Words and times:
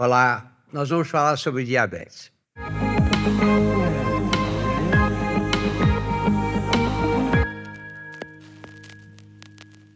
Olá, 0.00 0.56
nós 0.72 0.90
vamos 0.90 1.08
falar 1.08 1.36
sobre 1.36 1.64
diabetes. 1.64 2.30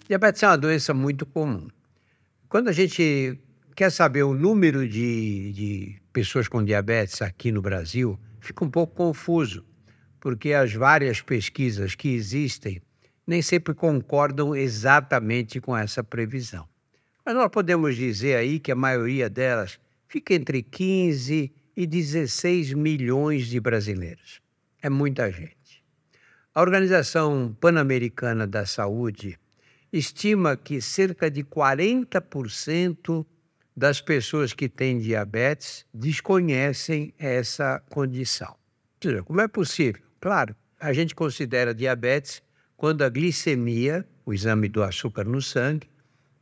Diabetes 0.09 0.43
é 0.43 0.49
uma 0.49 0.59
doença 0.59 0.93
muito 0.93 1.25
comum. 1.25 1.69
Quando 2.49 2.67
a 2.67 2.73
gente 2.73 3.38
quer 3.77 3.93
saber 3.93 4.25
o 4.25 4.35
número 4.35 4.88
de, 4.88 5.53
de 5.53 6.03
pessoas 6.12 6.48
com 6.48 6.64
diabetes 6.64 7.23
aqui 7.23 7.53
no 7.53 7.62
Brasil, 7.62 8.19
fica 8.41 8.64
um 8.64 8.71
pouco 8.71 8.96
confuso, 8.96 9.64
porque 10.19 10.53
as 10.53 10.73
várias 10.73 11.21
pesquisas 11.21 11.95
que 11.95 12.09
existem 12.09 12.82
nem 13.25 13.41
sempre 13.41 13.73
concordam 13.73 14.53
exatamente 14.53 15.61
com 15.61 15.77
essa 15.77 16.03
previsão. 16.03 16.69
Mas 17.25 17.37
nós 17.37 17.48
podemos 17.53 17.95
dizer 17.95 18.34
aí 18.34 18.59
que 18.59 18.73
a 18.73 18.75
maioria 18.75 19.30
delas 19.30 19.79
fica 20.13 20.35
entre 20.35 20.63
15 20.63 21.51
e 21.75 21.87
16 21.87 22.75
milhões 22.75 23.47
de 23.47 23.59
brasileiros. 23.59 24.43
É 24.83 24.91
muita 24.91 25.33
gente. 25.33 25.83
A 26.55 26.61
Organização 26.61 27.57
Pan-Americana 27.59 28.47
da 28.47 28.67
Saúde 28.67 29.39
estima 29.91 30.55
que 30.55 30.83
cerca 30.83 31.30
de 31.30 31.43
40% 31.43 33.25
das 33.75 34.03
pessoas 34.03 34.53
que 34.53 34.69
têm 34.69 34.98
diabetes 34.98 35.87
desconhecem 35.95 37.15
essa 37.19 37.83
condição. 37.89 38.55
Como 39.25 39.41
é 39.41 39.48
possível? 39.48 40.03
Claro, 40.20 40.55
a 40.79 40.92
gente 40.92 41.15
considera 41.15 41.75
diabetes 41.75 42.42
quando 42.77 43.01
a 43.01 43.09
glicemia, 43.09 44.06
o 44.27 44.34
exame 44.34 44.69
do 44.69 44.83
açúcar 44.83 45.25
no 45.25 45.41
sangue, 45.41 45.89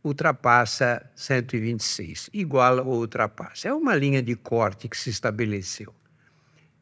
ultrapassa 0.03 1.09
126, 1.15 2.31
igual 2.33 2.87
ou 2.87 3.01
ultrapassa. 3.01 3.69
É 3.69 3.73
uma 3.73 3.95
linha 3.95 4.23
de 4.23 4.35
corte 4.35 4.89
que 4.89 4.97
se 4.97 5.11
estabeleceu. 5.11 5.95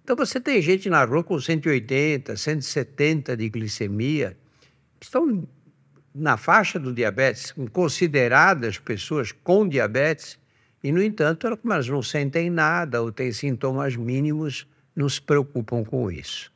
Então 0.02 0.16
você 0.16 0.40
tem 0.40 0.62
gente 0.62 0.88
na 0.88 1.04
rua 1.04 1.23
com 1.23 1.38
180, 1.38 2.37
170 2.37 3.37
de 3.37 3.48
glicemia, 3.48 4.37
que 4.98 5.06
estão 5.06 5.46
na 6.15 6.37
faixa 6.37 6.78
do 6.78 6.93
diabetes, 6.93 7.54
consideradas 7.73 8.78
pessoas 8.78 9.32
com 9.32 9.68
diabetes, 9.68 10.38
e, 10.82 10.93
no 10.93 11.02
entanto, 11.02 11.46
elas 11.46 11.88
não 11.88 12.02
sentem 12.02 12.48
nada 12.48 13.02
ou 13.02 13.10
têm 13.10 13.32
sintomas 13.32 13.96
mínimos, 13.96 14.66
não 14.95 15.09
se 15.09 15.21
preocupam 15.21 15.84
com 15.84 16.10
isso. 16.10 16.52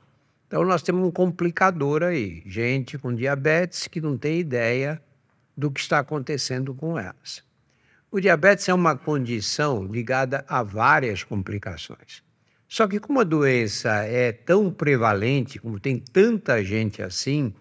Então, 0.47 0.65
nós 0.65 0.83
temos 0.83 1.07
um 1.07 1.11
complicador 1.11 2.03
aí, 2.03 2.43
gente 2.47 2.99
com 2.99 3.15
diabetes 3.15 3.89
que 3.89 4.01
não 4.01 4.17
tem 4.17 4.39
ideia 4.39 5.03
do 5.57 5.71
que 5.71 5.81
está 5.81 5.99
acontecendo 5.99 6.75
com 6.75 6.99
elas. 6.99 7.43
O 8.11 8.21
diabetes 8.21 8.69
é 8.69 8.75
uma 8.75 8.97
condição 8.97 9.85
ligada 9.85 10.45
a 10.49 10.63
várias 10.63 11.25
complicações. 11.25 12.23
Só 12.69 12.87
que, 12.87 12.99
como 12.99 13.21
a 13.21 13.25
doença 13.25 13.91
é 14.05 14.33
tão 14.33 14.71
prevalente, 14.71 15.59
como 15.59 15.79
tem 15.79 15.99
tanta 15.99 16.63
gente 16.65 17.03
assim, 17.03 17.55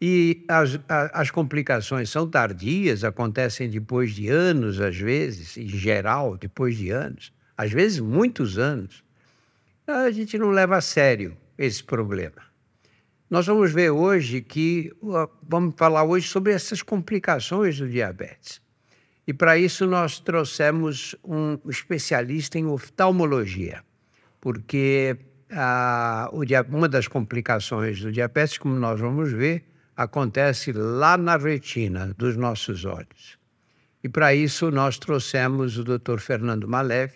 e 0.00 0.44
as, 0.48 0.80
as 0.88 1.30
complicações 1.30 2.10
são 2.10 2.28
tardias, 2.28 3.04
acontecem 3.04 3.70
depois 3.70 4.12
de 4.12 4.28
anos, 4.28 4.80
às 4.80 4.96
vezes, 4.96 5.56
em 5.56 5.68
geral, 5.68 6.36
depois 6.36 6.76
de 6.76 6.90
anos, 6.90 7.32
às 7.56 7.70
vezes 7.70 8.00
muitos 8.00 8.58
anos, 8.58 9.04
a 9.86 10.10
gente 10.10 10.36
não 10.36 10.50
leva 10.50 10.76
a 10.76 10.80
sério 10.80 11.36
esse 11.56 11.82
problema. 11.82 12.51
Nós 13.32 13.46
vamos 13.46 13.72
ver 13.72 13.88
hoje 13.88 14.42
que 14.42 14.92
vamos 15.42 15.74
falar 15.78 16.04
hoje 16.04 16.28
sobre 16.28 16.52
essas 16.52 16.82
complicações 16.82 17.78
do 17.78 17.88
diabetes. 17.88 18.60
E 19.26 19.32
para 19.32 19.56
isso 19.56 19.86
nós 19.86 20.18
trouxemos 20.20 21.16
um 21.24 21.58
especialista 21.66 22.58
em 22.58 22.66
oftalmologia, 22.66 23.82
porque 24.38 25.16
a, 25.50 26.30
uma 26.68 26.86
das 26.86 27.08
complicações 27.08 28.02
do 28.02 28.12
diabetes, 28.12 28.58
como 28.58 28.74
nós 28.74 29.00
vamos 29.00 29.32
ver, 29.32 29.64
acontece 29.96 30.70
lá 30.70 31.16
na 31.16 31.38
retina 31.38 32.14
dos 32.18 32.36
nossos 32.36 32.84
olhos. 32.84 33.38
E 34.04 34.10
para 34.10 34.34
isso 34.34 34.70
nós 34.70 34.98
trouxemos 34.98 35.78
o 35.78 35.84
Dr. 35.84 36.18
Fernando 36.18 36.68
Malev, 36.68 37.14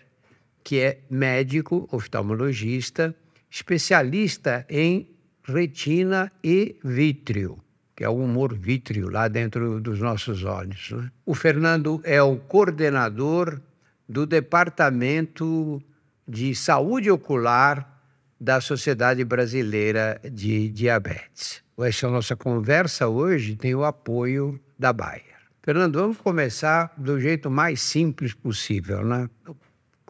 que 0.64 0.80
é 0.80 1.00
médico 1.10 1.86
oftalmologista, 1.92 3.14
especialista 3.50 4.64
em 4.70 5.14
retina 5.46 6.30
e 6.42 6.76
vítreo, 6.84 7.58
que 7.94 8.04
é 8.04 8.08
o 8.08 8.16
humor 8.16 8.54
vítreo 8.54 9.08
lá 9.08 9.28
dentro 9.28 9.80
dos 9.80 10.00
nossos 10.00 10.44
olhos. 10.44 10.90
Né? 10.90 11.10
O 11.24 11.34
Fernando 11.34 12.00
é 12.04 12.20
o 12.20 12.36
coordenador 12.36 13.60
do 14.08 14.26
Departamento 14.26 15.82
de 16.26 16.54
Saúde 16.54 17.10
Ocular 17.10 17.94
da 18.40 18.60
Sociedade 18.60 19.24
Brasileira 19.24 20.20
de 20.30 20.68
Diabetes. 20.68 21.62
Essa 21.78 22.08
nossa 22.08 22.36
conversa 22.36 23.08
hoje 23.08 23.56
tem 23.56 23.74
o 23.74 23.84
apoio 23.84 24.60
da 24.78 24.92
Bayer. 24.92 25.36
Fernando, 25.62 25.98
vamos 25.98 26.18
começar 26.18 26.92
do 26.96 27.18
jeito 27.20 27.50
mais 27.50 27.80
simples 27.80 28.34
possível, 28.34 29.04
né? 29.04 29.28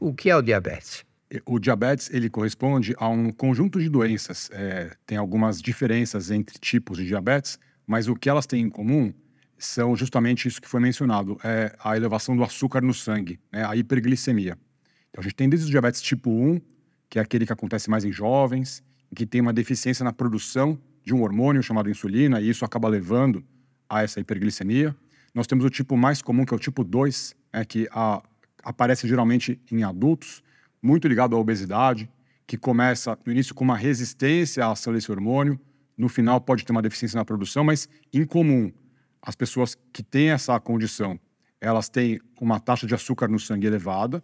O 0.01 0.13
que 0.13 0.29
é 0.29 0.37
o 0.37 0.43
diabetes? 0.43 1.06
O 1.45 1.59
diabetes 1.59 2.09
ele 2.11 2.31
corresponde 2.31 2.95
a 2.99 3.09
um 3.09 3.33
conjunto 3.33 3.81
de 3.81 3.89
doenças. 3.89 4.49
É, 4.53 4.93
tem 5.05 5.19
algumas 5.19 5.61
diferenças 5.61 6.31
entre 6.31 6.59
tipos 6.59 6.99
de 6.99 7.07
diabetes, 7.07 7.59
mas 7.87 8.09
o 8.09 8.15
que 8.15 8.29
elas 8.29 8.47
têm 8.47 8.63
em 8.63 8.71
comum 8.71 9.13
são 9.59 9.97
justamente 9.97 10.47
isso 10.47 10.61
que 10.61 10.69
foi 10.69 10.81
mencionado: 10.81 11.39
é 11.43 11.75
a 11.83 11.97
elevação 11.97 12.37
do 12.37 12.45
açúcar 12.45 12.81
no 12.81 12.95
sangue, 12.95 13.41
né, 13.53 13.65
a 13.65 13.75
hiperglicemia. 13.75 14.59
Então 15.11 15.21
a 15.21 15.23
gente 15.23 15.35
tem 15.35 15.49
desde 15.49 15.67
o 15.67 15.71
diabetes 15.71 16.01
tipo 16.01 16.31
1, 16.31 16.61
que 17.09 17.19
é 17.19 17.23
aquele 17.23 17.47
que 17.47 17.53
acontece 17.53 17.89
mais 17.91 18.05
em 18.05 18.13
jovens, 18.13 18.83
que 19.15 19.27
tem 19.27 19.41
uma 19.41 19.53
deficiência 19.53 20.05
na 20.05 20.13
produção 20.13 20.79
de 21.05 21.15
um 21.15 21.23
hormônio 21.23 21.63
chamado 21.63 21.89
insulina, 21.89 22.41
e 22.41 22.51
isso 22.51 22.65
acaba 22.65 22.89
levando 22.89 23.45
a 23.89 24.03
essa 24.03 24.21
hiperglicemia. 24.21 24.95
Nós 25.35 25.47
temos 25.47 25.65
o 25.65 25.71
tipo 25.71 25.97
mais 25.97 26.21
comum, 26.21 26.45
que 26.45 26.53
é 26.53 26.57
o 26.57 26.61
tipo 26.61 26.83
2, 26.83 27.35
é, 27.53 27.65
que 27.65 27.89
a, 27.93 28.23
aparece 28.63 29.07
geralmente 29.07 29.61
em 29.71 29.85
adultos, 29.85 30.43
muito 30.83 31.09
ligado 31.09 31.35
à 31.35 31.39
obesidade, 31.39 32.11
que 32.47 32.57
começa 32.57 33.19
no 33.25 33.33
início 33.33 33.55
com 33.55 33.65
uma 33.65 33.77
resistência 33.77 34.65
à 34.65 34.73
ação 34.73 34.93
desse 34.93 35.11
hormônio, 35.11 35.61
no 35.97 36.09
final 36.09 36.41
pode 36.41 36.65
ter 36.65 36.73
uma 36.73 36.83
deficiência 36.83 37.17
na 37.17 37.25
produção, 37.25 37.65
mas 37.65 37.89
em 38.13 38.25
comum, 38.25 38.71
as 39.21 39.35
pessoas 39.35 39.77
que 39.93 40.03
têm 40.03 40.31
essa 40.31 40.59
condição, 40.61 41.19
elas 41.61 41.89
têm 41.89 42.21
uma 42.41 42.61
taxa 42.61 42.87
de 42.87 42.95
açúcar 42.95 43.29
no 43.29 43.39
sangue 43.39 43.67
elevada, 43.67 44.23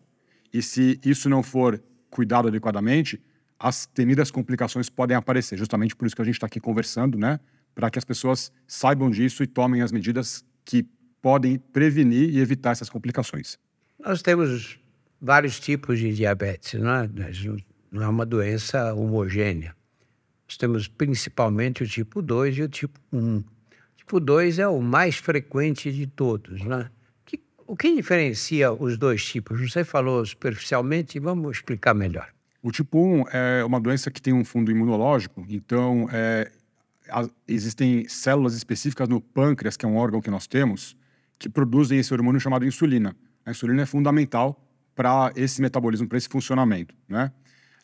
e 0.53 0.62
se 0.62 1.01
isso 1.05 1.29
não 1.29 1.43
for 1.43 1.83
cuidado 2.11 2.49
adequadamente, 2.49 3.21
as 3.59 3.87
temidas 3.87 4.31
complicações 4.31 4.91
podem 4.91 5.17
aparecer. 5.17 5.57
Justamente 5.57 5.97
por 5.97 6.07
isso 6.07 6.15
que 6.15 6.23
a 6.23 6.25
gente 6.25 6.35
está 6.35 6.47
aqui 6.47 6.61
conversando, 6.61 7.17
né? 7.17 7.41
Para 7.75 7.89
que 7.91 7.99
as 7.99 8.05
pessoas 8.05 8.53
saibam 8.67 9.09
disso 9.09 9.43
e 9.43 9.47
tomem 9.47 9.81
as 9.81 9.91
medidas 9.93 10.45
que 10.65 10.87
podem 11.23 11.59
prevenir 11.59 12.29
e 12.29 12.41
evitar 12.41 12.73
essas 12.73 12.91
complicações. 12.91 13.59
Nós 13.99 14.21
temos 14.21 14.79
vários 15.22 15.60
tipos 15.60 16.00
de 16.00 16.12
diabetes, 16.12 16.81
não 16.81 16.91
é? 16.91 17.10
Não 17.93 18.03
é 18.03 18.09
uma 18.09 18.27
doença 18.27 18.93
homogênea. 18.93 19.77
Nós 20.49 20.56
temos 20.56 20.88
principalmente 20.88 21.84
o 21.84 21.87
tipo 21.87 22.21
2 22.21 22.59
e 22.59 22.62
o 22.62 22.69
tipo 22.69 22.99
1. 23.12 23.38
O 23.38 23.44
tipo 23.97 24.19
2 24.19 24.59
é 24.59 24.66
o 24.66 24.82
mais 24.82 25.16
frequente 25.16 25.93
de 25.93 26.09
todos, 26.09 26.62
né? 26.65 26.91
o 27.65 27.77
que 27.77 27.94
diferencia 27.94 28.71
os 28.71 28.99
dois 28.99 29.25
tipos? 29.25 29.59
Você 29.59 29.82
falou 29.82 30.27
superficialmente, 30.27 31.19
vamos 31.19 31.56
explicar 31.56 31.94
melhor. 31.94 32.28
O 32.62 32.71
tipo 32.71 32.99
1 32.99 33.25
é 33.32 33.65
uma 33.65 33.81
doença 33.81 34.11
que 34.11 34.21
tem 34.21 34.34
um 34.34 34.44
fundo 34.44 34.71
imunológico, 34.71 35.47
então 35.49 36.06
é, 36.12 36.50
existem 37.49 38.06
células 38.09 38.55
específicas 38.55 39.09
no 39.09 39.22
pâncreas, 39.22 39.75
que 39.77 39.87
é 39.87 39.88
um 39.88 39.97
órgão 39.97 40.21
que 40.21 40.31
nós 40.31 40.47
temos, 40.47 40.94
que 41.38 41.49
produzem 41.49 41.99
esse 41.99 42.12
hormônio 42.12 42.41
chamado 42.41 42.66
insulina. 42.66 43.16
A 43.47 43.53
insulina 43.53 43.82
é 43.82 43.87
fundamental 43.87 44.62
para 44.95 45.33
esse 45.37 45.61
metabolismo, 45.61 46.07
para 46.07 46.19
esse 46.19 46.29
funcionamento. 46.29 46.94
Né? 47.09 47.33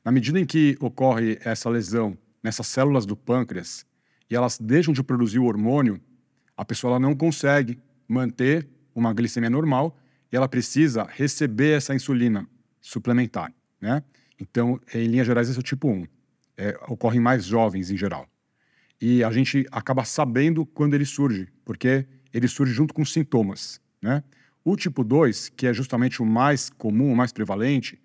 Na 0.05 0.13
medida 0.13 0.39
em 0.39 0.45
que 0.45 0.77
ocorre 0.81 1.39
essa 1.43 1.69
lesão 1.69 2.17
nessas 2.43 2.67
células 2.67 3.05
do 3.05 3.17
pâncreas 3.17 3.87
e 4.31 4.37
elas 4.37 4.59
deixam 4.59 4.93
de 4.93 5.03
produzir 5.03 5.39
o 5.39 5.45
hormônio, 5.45 6.01
a 6.57 6.65
pessoa 6.65 6.93
ela 6.93 7.01
não 7.01 7.15
consegue 7.15 7.79
manter 8.07 8.69
uma 8.95 9.13
glicemia 9.13 9.51
normal 9.51 9.97
e 10.31 10.37
ela 10.37 10.49
precisa 10.49 11.05
receber 11.09 11.77
essa 11.77 11.95
insulina 11.95 12.47
suplementar. 12.81 13.53
Né? 13.81 14.03
Então, 14.41 14.81
em 14.95 15.07
linhas 15.07 15.27
gerais, 15.27 15.49
esse 15.49 15.59
é 15.59 15.61
o 15.61 15.63
tipo 15.63 15.89
1. 15.89 16.07
É, 16.57 16.79
ocorre 16.89 17.19
em 17.19 17.21
mais 17.21 17.45
jovens 17.45 17.91
em 17.91 17.97
geral. 17.97 18.29
E 19.01 19.23
a 19.23 19.31
gente 19.31 19.65
acaba 19.71 20.05
sabendo 20.05 20.67
quando 20.67 20.95
ele 20.95 21.05
surge, 21.05 21.49
porque 21.65 22.07
ele 22.33 22.49
surge 22.49 22.73
junto 22.73 22.93
com 22.93 23.05
sintomas. 23.05 23.81
Né? 24.03 24.23
O 24.69 24.77
tipo 24.77 25.03
2, 25.03 25.49
que 25.49 25.67
é 25.67 25.73
justamente 25.73 26.21
o 26.21 26.27
mais 26.27 26.69
comum, 26.69 27.11
o 27.11 27.17
mais 27.17 27.33
prevalente, 27.33 27.99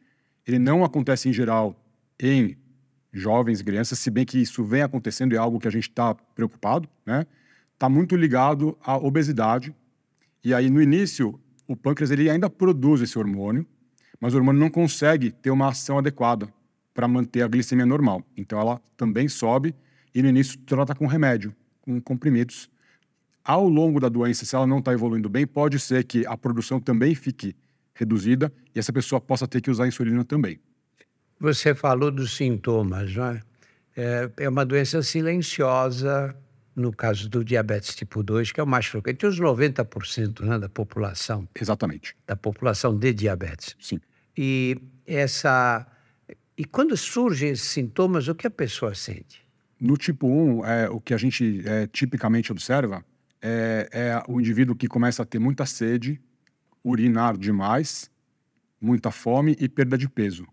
ele 0.48 0.58
não 0.58 0.86
acontece 0.86 1.28
em 1.28 1.34
geral 1.34 1.76
em 2.18 2.56
jovens 3.12 3.62
crianças, 3.62 4.00
se 4.00 4.10
bem 4.10 4.24
que 4.24 4.38
isso 4.38 4.64
vem 4.64 4.82
acontecendo 4.82 5.34
e 5.34 5.36
é 5.36 5.40
algo 5.40 5.60
que 5.60 5.68
a 5.68 5.72
gente 5.72 5.90
está 5.90 6.16
preocupado, 6.16 6.88
né? 7.06 7.28
Está 7.74 7.90
muito 7.90 8.16
ligado 8.16 8.78
à 8.82 8.96
obesidade. 8.96 9.76
E 10.42 10.54
aí, 10.54 10.70
no 10.70 10.82
início, 10.82 11.38
o 11.68 11.76
pâncreas 11.76 12.12
ele 12.12 12.30
ainda 12.30 12.50
produz 12.50 13.02
esse 13.02 13.20
hormônio, 13.20 13.68
mas 14.18 14.34
o 14.34 14.38
hormônio 14.38 14.62
não 14.62 14.70
consegue 14.70 15.32
ter 15.32 15.52
uma 15.52 15.68
ação 15.68 15.98
adequada 15.98 16.48
para 16.94 17.10
manter 17.10 17.42
a 17.42 17.48
glicemia 17.50 17.86
normal. 17.86 18.24
Então 18.38 18.58
ela 18.58 18.82
também 18.96 19.28
sobe 19.28 19.76
e 20.16 20.22
no 20.22 20.30
início 20.30 20.58
trata 20.60 20.96
com 20.96 21.08
remédio, 21.08 21.54
com 21.82 22.00
comprimidos. 22.00 22.70
Ao 23.44 23.68
longo 23.68 24.00
da 24.00 24.08
doença, 24.08 24.46
se 24.46 24.56
ela 24.56 24.66
não 24.66 24.80
está 24.80 24.94
evoluindo 24.94 25.28
bem, 25.28 25.46
pode 25.46 25.78
ser 25.78 26.06
que 26.06 26.26
a 26.26 26.38
produção 26.38 26.80
também 26.80 27.14
fique 27.14 27.56
reduzida 27.94 28.52
e 28.74 28.80
essa 28.80 28.94
pessoa 28.94 29.20
possa 29.20 29.48
ter 29.48 29.62
que 29.62 29.70
usar 29.70 29.86
insulina 29.86 30.24
também. 30.24 30.60
Você 31.40 31.76
falou 31.76 32.10
dos 32.10 32.38
sintomas, 32.38 33.14
não 33.14 33.26
é? 33.26 33.42
É, 33.96 34.32
é 34.38 34.50
uma 34.50 34.66
doença 34.66 35.04
silenciosa, 35.04 36.36
no 36.76 36.92
caso 36.92 37.30
do 37.30 37.44
diabetes 37.44 37.94
tipo 37.94 38.24
2, 38.24 38.52
que 38.52 38.60
é 38.60 38.64
o 38.64 38.68
mais 38.68 38.86
frequente, 38.86 39.26
os 39.26 39.40
90% 39.40 40.42
né, 40.42 40.58
da 40.58 40.70
população. 40.70 41.48
Exatamente. 41.60 42.16
Da 42.26 42.36
população 42.36 42.98
de 42.98 43.14
diabetes. 43.14 43.76
Sim. 43.80 44.00
E 44.38 44.78
essa. 45.06 45.86
E 46.58 46.66
quando 46.66 46.96
surgem 46.96 47.50
esses 47.50 47.68
sintomas, 47.68 48.28
o 48.28 48.36
que 48.36 48.48
a 48.48 48.52
pessoa 48.52 48.96
sente? 48.96 49.46
No 49.80 49.98
tipo 49.98 50.28
1, 50.28 50.66
é, 50.66 50.90
o 50.90 51.02
que 51.02 51.14
a 51.14 51.18
gente 51.18 51.62
é, 51.66 51.88
tipicamente 51.88 52.52
observa 52.52 53.04
é, 53.44 53.90
é 53.92 54.24
o 54.30 54.40
indivíduo 54.40 54.74
que 54.74 54.88
começa 54.88 55.22
a 55.22 55.26
ter 55.26 55.38
muita 55.38 55.66
sede, 55.66 56.22
urinar 56.82 57.38
demais, 57.38 58.10
muita 58.80 59.12
fome 59.12 59.56
e 59.60 59.68
perda 59.68 59.98
de 59.98 60.08
peso. 60.08 60.48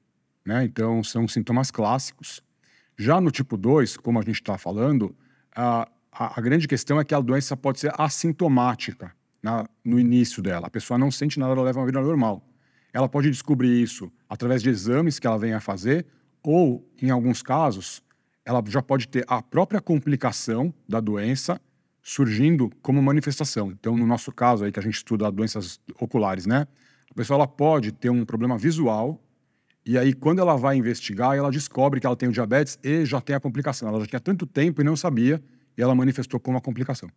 Né? 0.44 0.64
Então, 0.64 1.04
são 1.04 1.28
sintomas 1.28 1.70
clássicos. 1.70 2.42
Já 2.98 3.20
no 3.20 3.30
tipo 3.30 3.56
2, 3.56 3.96
como 3.96 4.18
a 4.18 4.22
gente 4.22 4.40
está 4.40 4.58
falando, 4.58 5.14
a, 5.54 5.88
a, 6.10 6.38
a, 6.38 6.42
grande 6.42 6.66
questão 6.66 6.98
é 6.98 7.04
que 7.04 7.14
a 7.14 7.20
doença 7.20 7.56
pode 7.56 7.78
ser 7.78 7.92
assintomática 7.96 9.12
na, 9.40 9.68
no 9.84 9.98
início 9.98 10.42
dela. 10.42 10.66
A 10.66 10.70
pessoa 10.70 10.98
não 10.98 11.10
sente 11.10 11.38
nada, 11.38 11.52
ela 11.52 11.62
leva 11.62 11.78
uma 11.78 11.86
vida 11.86 12.00
normal. 12.00 12.44
Ela 12.92 13.08
pode 13.08 13.30
descobrir 13.30 13.80
isso 13.80 14.10
através 14.28 14.62
de 14.62 14.68
exames 14.68 15.18
que 15.20 15.26
ela 15.26 15.38
venha 15.38 15.58
a 15.58 15.60
fazer, 15.60 16.06
ou, 16.42 16.84
em 17.00 17.10
alguns 17.10 17.40
casos, 17.40 18.02
ela 18.44 18.62
já 18.66 18.82
pode 18.82 19.06
ter 19.06 19.24
a 19.28 19.40
própria 19.40 19.80
complicação 19.80 20.74
da 20.88 20.98
doença 20.98 21.60
surgindo 22.02 22.70
como 22.82 23.02
manifestação. 23.02 23.70
Então, 23.70 23.96
no 23.96 24.06
nosso 24.06 24.32
caso 24.32 24.64
aí 24.64 24.72
que 24.72 24.78
a 24.78 24.82
gente 24.82 24.94
estuda 24.94 25.30
doenças 25.30 25.80
oculares, 25.98 26.46
né? 26.46 26.66
A 27.10 27.14
pessoa 27.14 27.36
ela 27.36 27.46
pode 27.46 27.92
ter 27.92 28.10
um 28.10 28.24
problema 28.24 28.56
visual 28.56 29.20
e 29.84 29.98
aí 29.98 30.12
quando 30.12 30.40
ela 30.40 30.56
vai 30.56 30.76
investigar, 30.76 31.36
ela 31.36 31.50
descobre 31.50 32.00
que 32.00 32.06
ela 32.06 32.16
tem 32.16 32.28
o 32.28 32.32
diabetes 32.32 32.78
e 32.82 33.04
já 33.04 33.20
tem 33.20 33.34
a 33.34 33.40
complicação. 33.40 33.88
Ela 33.88 34.00
já 34.00 34.06
tinha 34.06 34.20
tanto 34.20 34.46
tempo 34.46 34.80
e 34.80 34.84
não 34.84 34.96
sabia 34.96 35.42
e 35.76 35.82
ela 35.82 35.94
manifestou 35.94 36.38
como 36.38 36.56
uma 36.56 36.60
complicação. 36.60 37.10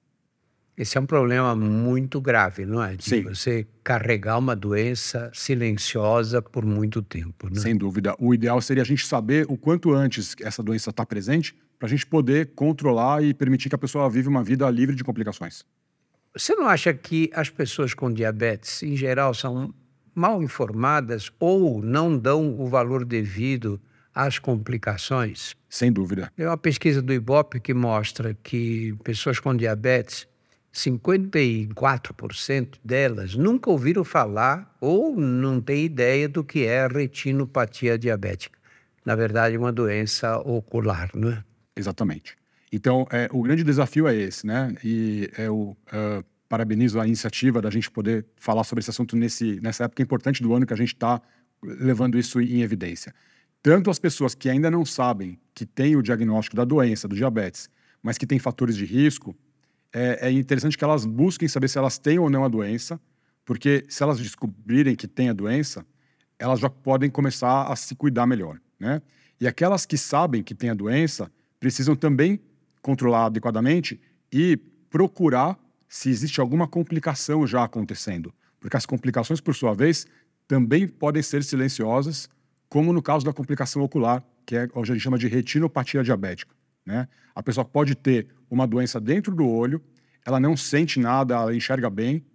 Esse 0.76 0.98
é 0.98 1.02
um 1.02 1.06
problema 1.06 1.56
muito 1.56 2.20
grave, 2.20 2.66
não 2.66 2.84
é? 2.84 2.96
De 2.96 3.04
Sim. 3.04 3.22
você 3.24 3.68
carregar 3.84 4.40
uma 4.40 4.56
doença 4.56 5.30
silenciosa 5.32 6.42
por 6.42 6.66
muito 6.66 7.00
tempo. 7.04 7.48
Né? 7.48 7.60
Sem 7.60 7.78
dúvida. 7.78 8.16
O 8.18 8.34
ideal 8.34 8.60
seria 8.60 8.82
a 8.82 8.86
gente 8.86 9.06
saber 9.06 9.46
o 9.48 9.56
quanto 9.56 9.94
antes 9.94 10.36
essa 10.42 10.64
doença 10.64 10.90
está 10.90 11.06
presente 11.06 11.56
para 11.84 11.88
a 11.88 11.90
gente 11.90 12.08
poder 12.08 12.52
controlar 12.56 13.22
e 13.22 13.34
permitir 13.34 13.68
que 13.68 13.76
a 13.76 13.78
pessoa 13.78 14.10
viva 14.10 14.30
uma 14.30 14.42
vida 14.42 14.70
livre 14.70 14.96
de 14.96 15.04
complicações. 15.04 15.66
Você 16.34 16.56
não 16.56 16.66
acha 16.66 16.94
que 16.94 17.30
as 17.34 17.50
pessoas 17.50 17.94
com 17.94 18.10
diabetes, 18.10 18.82
em 18.84 18.96
geral, 18.96 19.34
são 19.34 19.74
mal 20.16 20.42
informadas 20.42 21.30
ou 21.38 21.82
não 21.82 22.18
dão 22.18 22.58
o 22.58 22.68
valor 22.68 23.04
devido 23.04 23.82
às 24.16 24.40
complicações? 24.40 25.58
Sem 25.68 25.92
dúvida. 25.92 26.32
Tem 26.38 26.46
uma 26.46 26.58
pesquisa 26.58 27.02
do 27.02 27.12
IBOP 27.12 27.60
que 27.60 27.74
mostra 27.74 28.34
que 28.42 28.96
pessoas 29.04 29.38
com 29.38 29.54
diabetes 29.54 30.26
54% 30.74 32.78
delas 32.82 33.36
nunca 33.36 33.70
ouviram 33.70 34.06
falar 34.06 34.74
ou 34.80 35.18
não 35.18 35.60
têm 35.60 35.84
ideia 35.84 36.30
do 36.30 36.46
que 36.46 36.66
é 36.66 36.86
a 36.86 36.88
retinopatia 36.88 37.98
diabética. 37.98 38.58
Na 39.04 39.18
verdade, 39.18 39.58
uma 39.58 39.74
doença 39.74 40.38
ocular, 40.38 41.10
não 41.14 41.30
é? 41.30 41.44
Exatamente. 41.76 42.36
Então, 42.72 43.06
é, 43.12 43.30
o 43.32 43.42
grande 43.42 43.64
desafio 43.64 44.08
é 44.08 44.16
esse, 44.16 44.46
né? 44.48 44.76
E 44.84 45.30
é 45.38 45.50
o, 45.50 45.72
uh, 45.72 46.26
parabenizo 46.50 47.00
a 47.00 47.08
iniciativa 47.08 47.62
da 47.62 47.70
gente 47.70 47.90
poder 47.90 48.26
falar 48.36 48.64
sobre 48.64 48.82
esse 48.82 48.90
assunto 48.90 49.16
nesse, 49.16 49.60
nessa 49.62 49.86
época 49.86 50.02
importante 50.04 50.42
do 50.42 50.54
ano 50.54 50.66
que 50.66 50.74
a 50.74 50.78
gente 50.78 50.94
está 50.94 51.22
levando 51.64 52.18
isso 52.18 52.40
em 52.42 52.62
evidência. 52.62 53.14
Tanto 53.62 53.90
as 53.90 53.98
pessoas 53.98 54.36
que 54.36 54.50
ainda 54.50 54.70
não 54.70 54.86
sabem 54.86 55.40
que 55.54 55.66
têm 55.66 55.96
o 55.96 56.02
diagnóstico 56.02 56.56
da 56.56 56.66
doença, 56.66 57.08
do 57.08 57.16
diabetes, 57.16 57.70
mas 58.02 58.18
que 58.18 58.28
têm 58.28 58.38
fatores 58.38 58.76
de 58.76 58.86
risco, 58.86 59.36
é, 59.94 60.28
é 60.28 60.32
interessante 60.32 60.78
que 60.78 60.84
elas 60.84 61.06
busquem 61.06 61.48
saber 61.48 61.70
se 61.70 61.78
elas 61.78 61.98
têm 61.98 62.20
ou 62.20 62.30
não 62.30 62.44
a 62.44 62.48
doença, 62.48 63.00
porque 63.46 63.86
se 63.88 64.04
elas 64.04 64.20
descobrirem 64.20 64.96
que 64.96 65.08
têm 65.08 65.30
a 65.30 65.34
doença, 65.34 65.86
elas 66.38 66.60
já 66.60 66.70
podem 66.70 67.10
começar 67.10 67.64
a 67.64 67.76
se 67.76 67.96
cuidar 67.96 68.28
melhor, 68.28 68.60
né? 68.80 69.02
E 69.40 69.48
aquelas 69.48 69.86
que 69.86 69.98
sabem 69.98 70.44
que 70.44 70.54
têm 70.54 70.70
a 70.70 70.74
doença 70.74 71.32
precisam 71.64 71.96
também 71.96 72.42
controlar 72.82 73.28
adequadamente 73.28 73.98
e 74.30 74.58
procurar 74.90 75.58
se 75.88 76.10
existe 76.10 76.42
alguma 76.42 76.68
complicação 76.68 77.48
já 77.48 77.64
acontecendo, 77.64 78.34
porque 78.60 78.76
as 78.76 78.86
complicações, 78.86 79.40
por 79.40 79.56
sua 79.56 79.74
vez, 79.74 80.06
também 80.46 80.86
podem 80.86 81.24
ser 81.24 81.42
silenciosas, 81.42 82.28
como 82.68 82.92
no 82.92 83.02
caso 83.02 83.24
da 83.24 83.32
complicação 83.32 83.82
ocular, 83.82 84.22
que 84.46 84.58
é 84.58 84.68
hoje 84.76 84.92
a 84.92 84.96
gente 84.96 85.04
chama 85.04 85.18
de 85.18 85.30
retinopatia 85.30 86.04
diabética. 86.04 86.54
Né? 86.86 87.08
A 87.34 87.42
pessoa 87.42 87.64
pode 87.64 87.96
ter 87.96 88.28
uma 88.52 88.68
doença 88.68 89.00
dentro 89.00 89.34
do 89.34 89.48
olho, 89.48 89.82
ela 90.26 90.42
não 90.42 90.58
sente 90.58 91.00
nada, 91.00 91.36
ela 91.36 91.56
enxerga 91.56 91.90
bem. 91.90 92.26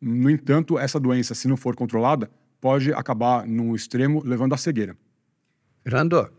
No 0.00 0.28
entanto, 0.28 0.76
essa 0.76 0.98
doença, 0.98 1.36
se 1.36 1.46
não 1.46 1.56
for 1.56 1.76
controlada, 1.76 2.28
pode 2.60 2.92
acabar 2.92 3.46
no 3.46 3.76
extremo 3.76 4.24
levando 4.24 4.54
à 4.54 4.56
cegueira. 4.56 4.96
Fernando, 5.84 6.32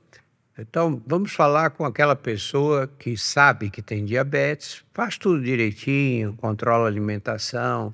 então 0.58 1.02
vamos 1.08 1.34
falar 1.34 1.72
com 1.72 1.84
aquela 1.84 2.16
pessoa 2.16 2.88
que 2.88 3.18
sabe 3.18 3.72
que 3.72 3.82
tem 3.82 4.06
diabetes, 4.06 4.84
faz 4.94 5.18
tudo 5.18 5.44
direitinho, 5.44 6.34
controla 6.34 6.86
a 6.86 6.88
alimentação, 6.88 7.94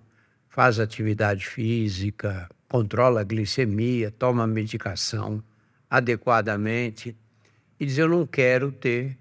faz 0.49 0.77
atividade 0.77 1.47
física, 1.47 2.49
controla 2.67 3.21
a 3.21 3.23
glicemia, 3.23 4.11
toma 4.11 4.45
medicação 4.45 5.41
adequadamente 5.89 7.15
e 7.79 7.85
diz: 7.85 7.97
Eu 7.97 8.09
não 8.09 8.27
quero 8.27 8.71
ter 8.71 9.17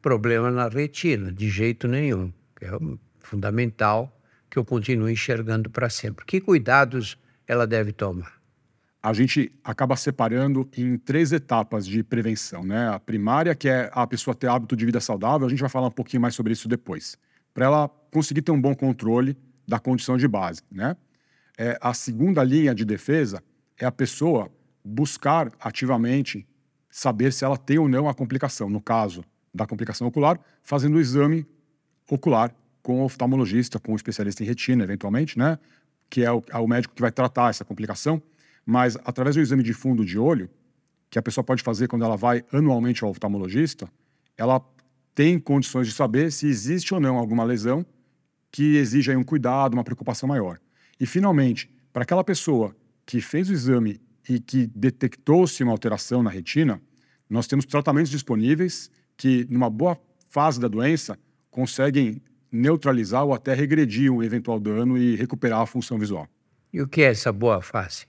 problema 0.00 0.50
na 0.50 0.68
retina, 0.68 1.32
de 1.32 1.50
jeito 1.50 1.88
nenhum. 1.88 2.32
É 2.60 2.70
fundamental 3.18 4.16
que 4.48 4.56
eu 4.56 4.64
continue 4.64 5.12
enxergando 5.12 5.68
para 5.68 5.90
sempre. 5.90 6.24
Que 6.24 6.40
cuidados 6.40 7.18
ela 7.46 7.66
deve 7.66 7.92
tomar? 7.92 8.37
A 9.02 9.12
gente 9.12 9.52
acaba 9.62 9.94
separando 9.96 10.68
em 10.76 10.98
três 10.98 11.32
etapas 11.32 11.86
de 11.86 12.02
prevenção, 12.02 12.64
né? 12.64 12.88
A 12.88 12.98
primária, 12.98 13.54
que 13.54 13.68
é 13.68 13.90
a 13.92 14.06
pessoa 14.06 14.34
ter 14.34 14.48
hábito 14.48 14.74
de 14.74 14.84
vida 14.84 15.00
saudável, 15.00 15.46
a 15.46 15.50
gente 15.50 15.60
vai 15.60 15.68
falar 15.68 15.86
um 15.86 15.92
pouquinho 15.92 16.20
mais 16.20 16.34
sobre 16.34 16.52
isso 16.52 16.68
depois, 16.68 17.16
para 17.54 17.66
ela 17.66 17.88
conseguir 18.12 18.42
ter 18.42 18.50
um 18.50 18.60
bom 18.60 18.74
controle 18.74 19.36
da 19.66 19.78
condição 19.78 20.16
de 20.16 20.26
base, 20.26 20.62
né? 20.70 20.96
É, 21.56 21.78
a 21.80 21.92
segunda 21.92 22.42
linha 22.42 22.74
de 22.74 22.84
defesa 22.84 23.42
é 23.76 23.84
a 23.84 23.92
pessoa 23.92 24.50
buscar 24.84 25.50
ativamente 25.60 26.46
saber 26.90 27.32
se 27.32 27.44
ela 27.44 27.56
tem 27.56 27.78
ou 27.78 27.88
não 27.88 28.08
a 28.08 28.14
complicação. 28.14 28.70
No 28.70 28.80
caso, 28.80 29.24
da 29.52 29.66
complicação 29.66 30.06
ocular, 30.06 30.40
fazendo 30.62 30.96
o 30.96 31.00
exame 31.00 31.46
ocular 32.10 32.54
com 32.82 33.00
o 33.00 33.04
oftalmologista, 33.04 33.78
com 33.78 33.92
o 33.92 33.96
especialista 33.96 34.42
em 34.42 34.46
retina, 34.46 34.84
eventualmente, 34.84 35.38
né? 35.38 35.58
Que 36.08 36.24
é 36.24 36.32
o, 36.32 36.42
é 36.48 36.58
o 36.58 36.66
médico 36.66 36.94
que 36.94 37.02
vai 37.02 37.12
tratar 37.12 37.50
essa 37.50 37.64
complicação. 37.64 38.22
Mas 38.70 38.98
através 39.02 39.34
do 39.34 39.40
exame 39.40 39.62
de 39.62 39.72
fundo 39.72 40.04
de 40.04 40.18
olho, 40.18 40.50
que 41.08 41.18
a 41.18 41.22
pessoa 41.22 41.42
pode 41.42 41.62
fazer 41.62 41.88
quando 41.88 42.04
ela 42.04 42.18
vai 42.18 42.44
anualmente 42.52 43.02
ao 43.02 43.08
oftalmologista, 43.08 43.90
ela 44.36 44.60
tem 45.14 45.38
condições 45.38 45.86
de 45.86 45.94
saber 45.94 46.30
se 46.30 46.46
existe 46.46 46.92
ou 46.92 47.00
não 47.00 47.16
alguma 47.16 47.44
lesão 47.44 47.82
que 48.52 48.76
exija 48.76 49.16
um 49.16 49.24
cuidado, 49.24 49.72
uma 49.72 49.82
preocupação 49.82 50.28
maior. 50.28 50.60
E, 51.00 51.06
finalmente, 51.06 51.70
para 51.94 52.02
aquela 52.02 52.22
pessoa 52.22 52.76
que 53.06 53.22
fez 53.22 53.48
o 53.48 53.54
exame 53.54 54.02
e 54.28 54.38
que 54.38 54.66
detectou-se 54.66 55.62
uma 55.62 55.72
alteração 55.72 56.22
na 56.22 56.28
retina, 56.28 56.78
nós 57.30 57.46
temos 57.46 57.64
tratamentos 57.64 58.10
disponíveis 58.10 58.90
que, 59.16 59.46
numa 59.48 59.70
boa 59.70 59.98
fase 60.28 60.60
da 60.60 60.68
doença, 60.68 61.18
conseguem 61.50 62.20
neutralizar 62.52 63.24
ou 63.24 63.32
até 63.32 63.54
regredir 63.54 64.12
um 64.12 64.22
eventual 64.22 64.60
dano 64.60 64.98
e 64.98 65.16
recuperar 65.16 65.62
a 65.62 65.66
função 65.66 65.98
visual. 65.98 66.28
E 66.70 66.82
o 66.82 66.86
que 66.86 67.00
é 67.00 67.06
essa 67.06 67.32
boa 67.32 67.62
fase? 67.62 68.06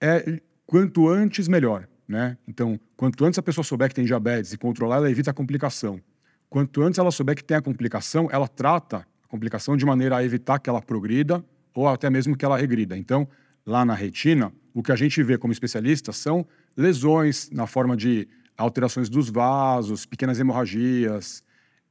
É 0.00 0.40
quanto 0.66 1.08
antes, 1.08 1.48
melhor. 1.48 1.86
Né? 2.08 2.36
Então, 2.48 2.78
quanto 2.96 3.24
antes 3.24 3.38
a 3.38 3.42
pessoa 3.42 3.64
souber 3.64 3.88
que 3.88 3.94
tem 3.94 4.04
diabetes 4.04 4.52
e 4.52 4.58
controlar, 4.58 4.96
ela 4.96 5.10
evita 5.10 5.30
a 5.30 5.34
complicação. 5.34 6.00
Quanto 6.48 6.82
antes 6.82 6.98
ela 6.98 7.12
souber 7.12 7.36
que 7.36 7.44
tem 7.44 7.56
a 7.56 7.62
complicação, 7.62 8.28
ela 8.32 8.48
trata 8.48 9.06
a 9.22 9.28
complicação 9.28 9.76
de 9.76 9.86
maneira 9.86 10.16
a 10.16 10.24
evitar 10.24 10.58
que 10.58 10.68
ela 10.68 10.82
progrida 10.82 11.44
ou 11.72 11.86
até 11.86 12.10
mesmo 12.10 12.36
que 12.36 12.44
ela 12.44 12.58
regrida. 12.58 12.96
Então, 12.96 13.28
lá 13.64 13.84
na 13.84 13.94
retina, 13.94 14.52
o 14.74 14.82
que 14.82 14.90
a 14.90 14.96
gente 14.96 15.22
vê 15.22 15.38
como 15.38 15.52
especialista 15.52 16.12
são 16.12 16.44
lesões 16.76 17.48
na 17.52 17.66
forma 17.66 17.96
de 17.96 18.26
alterações 18.56 19.08
dos 19.08 19.30
vasos, 19.30 20.04
pequenas 20.04 20.40
hemorragias, 20.40 21.44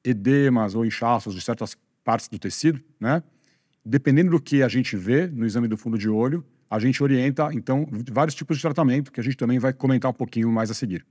edemas 0.04 0.75
ou 0.75 0.86
inchaços 0.86 1.34
de 1.34 1.42
certas 1.42 1.78
partes 2.04 2.28
do 2.28 2.38
tecido, 2.38 2.82
né? 3.00 3.24
Dependendo 3.86 4.32
do 4.32 4.42
que 4.42 4.62
a 4.62 4.68
gente 4.68 4.98
vê 4.98 5.28
no 5.28 5.46
exame 5.46 5.68
do 5.68 5.78
fundo 5.78 5.98
de 5.98 6.10
olho, 6.10 6.46
a 6.70 6.78
gente 6.80 7.02
orienta, 7.02 7.50
então, 7.54 7.88
vários 8.12 8.36
tipos 8.36 8.58
de 8.58 8.62
tratamento 8.62 9.12
que 9.12 9.20
a 9.20 9.24
gente 9.24 9.36
também 9.36 9.58
vai 9.58 9.74
comentar 9.74 10.12
um 10.12 10.14
pouquinho 10.14 10.52
mais 10.52 10.70
a 10.70 10.74
seguir. 10.74 11.06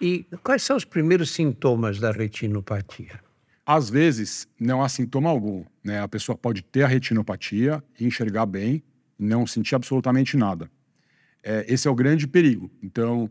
E 0.00 0.24
quais 0.42 0.62
são 0.62 0.76
os 0.76 0.84
primeiros 0.84 1.30
sintomas 1.30 1.98
da 1.98 2.10
retinopatia? 2.10 3.20
Às 3.66 3.90
vezes, 3.90 4.48
não 4.58 4.82
há 4.82 4.88
sintoma 4.88 5.28
algum. 5.28 5.64
Né? 5.84 6.00
A 6.00 6.08
pessoa 6.08 6.38
pode 6.38 6.62
ter 6.62 6.84
a 6.84 6.86
retinopatia 6.86 7.84
e 8.00 8.06
enxergar 8.06 8.46
bem, 8.46 8.82
não 9.18 9.46
sentir 9.46 9.74
absolutamente 9.74 10.36
nada. 10.36 10.70
É, 11.42 11.66
esse 11.68 11.86
é 11.86 11.90
o 11.90 11.94
grande 11.94 12.26
perigo. 12.26 12.70
Então, 12.82 13.30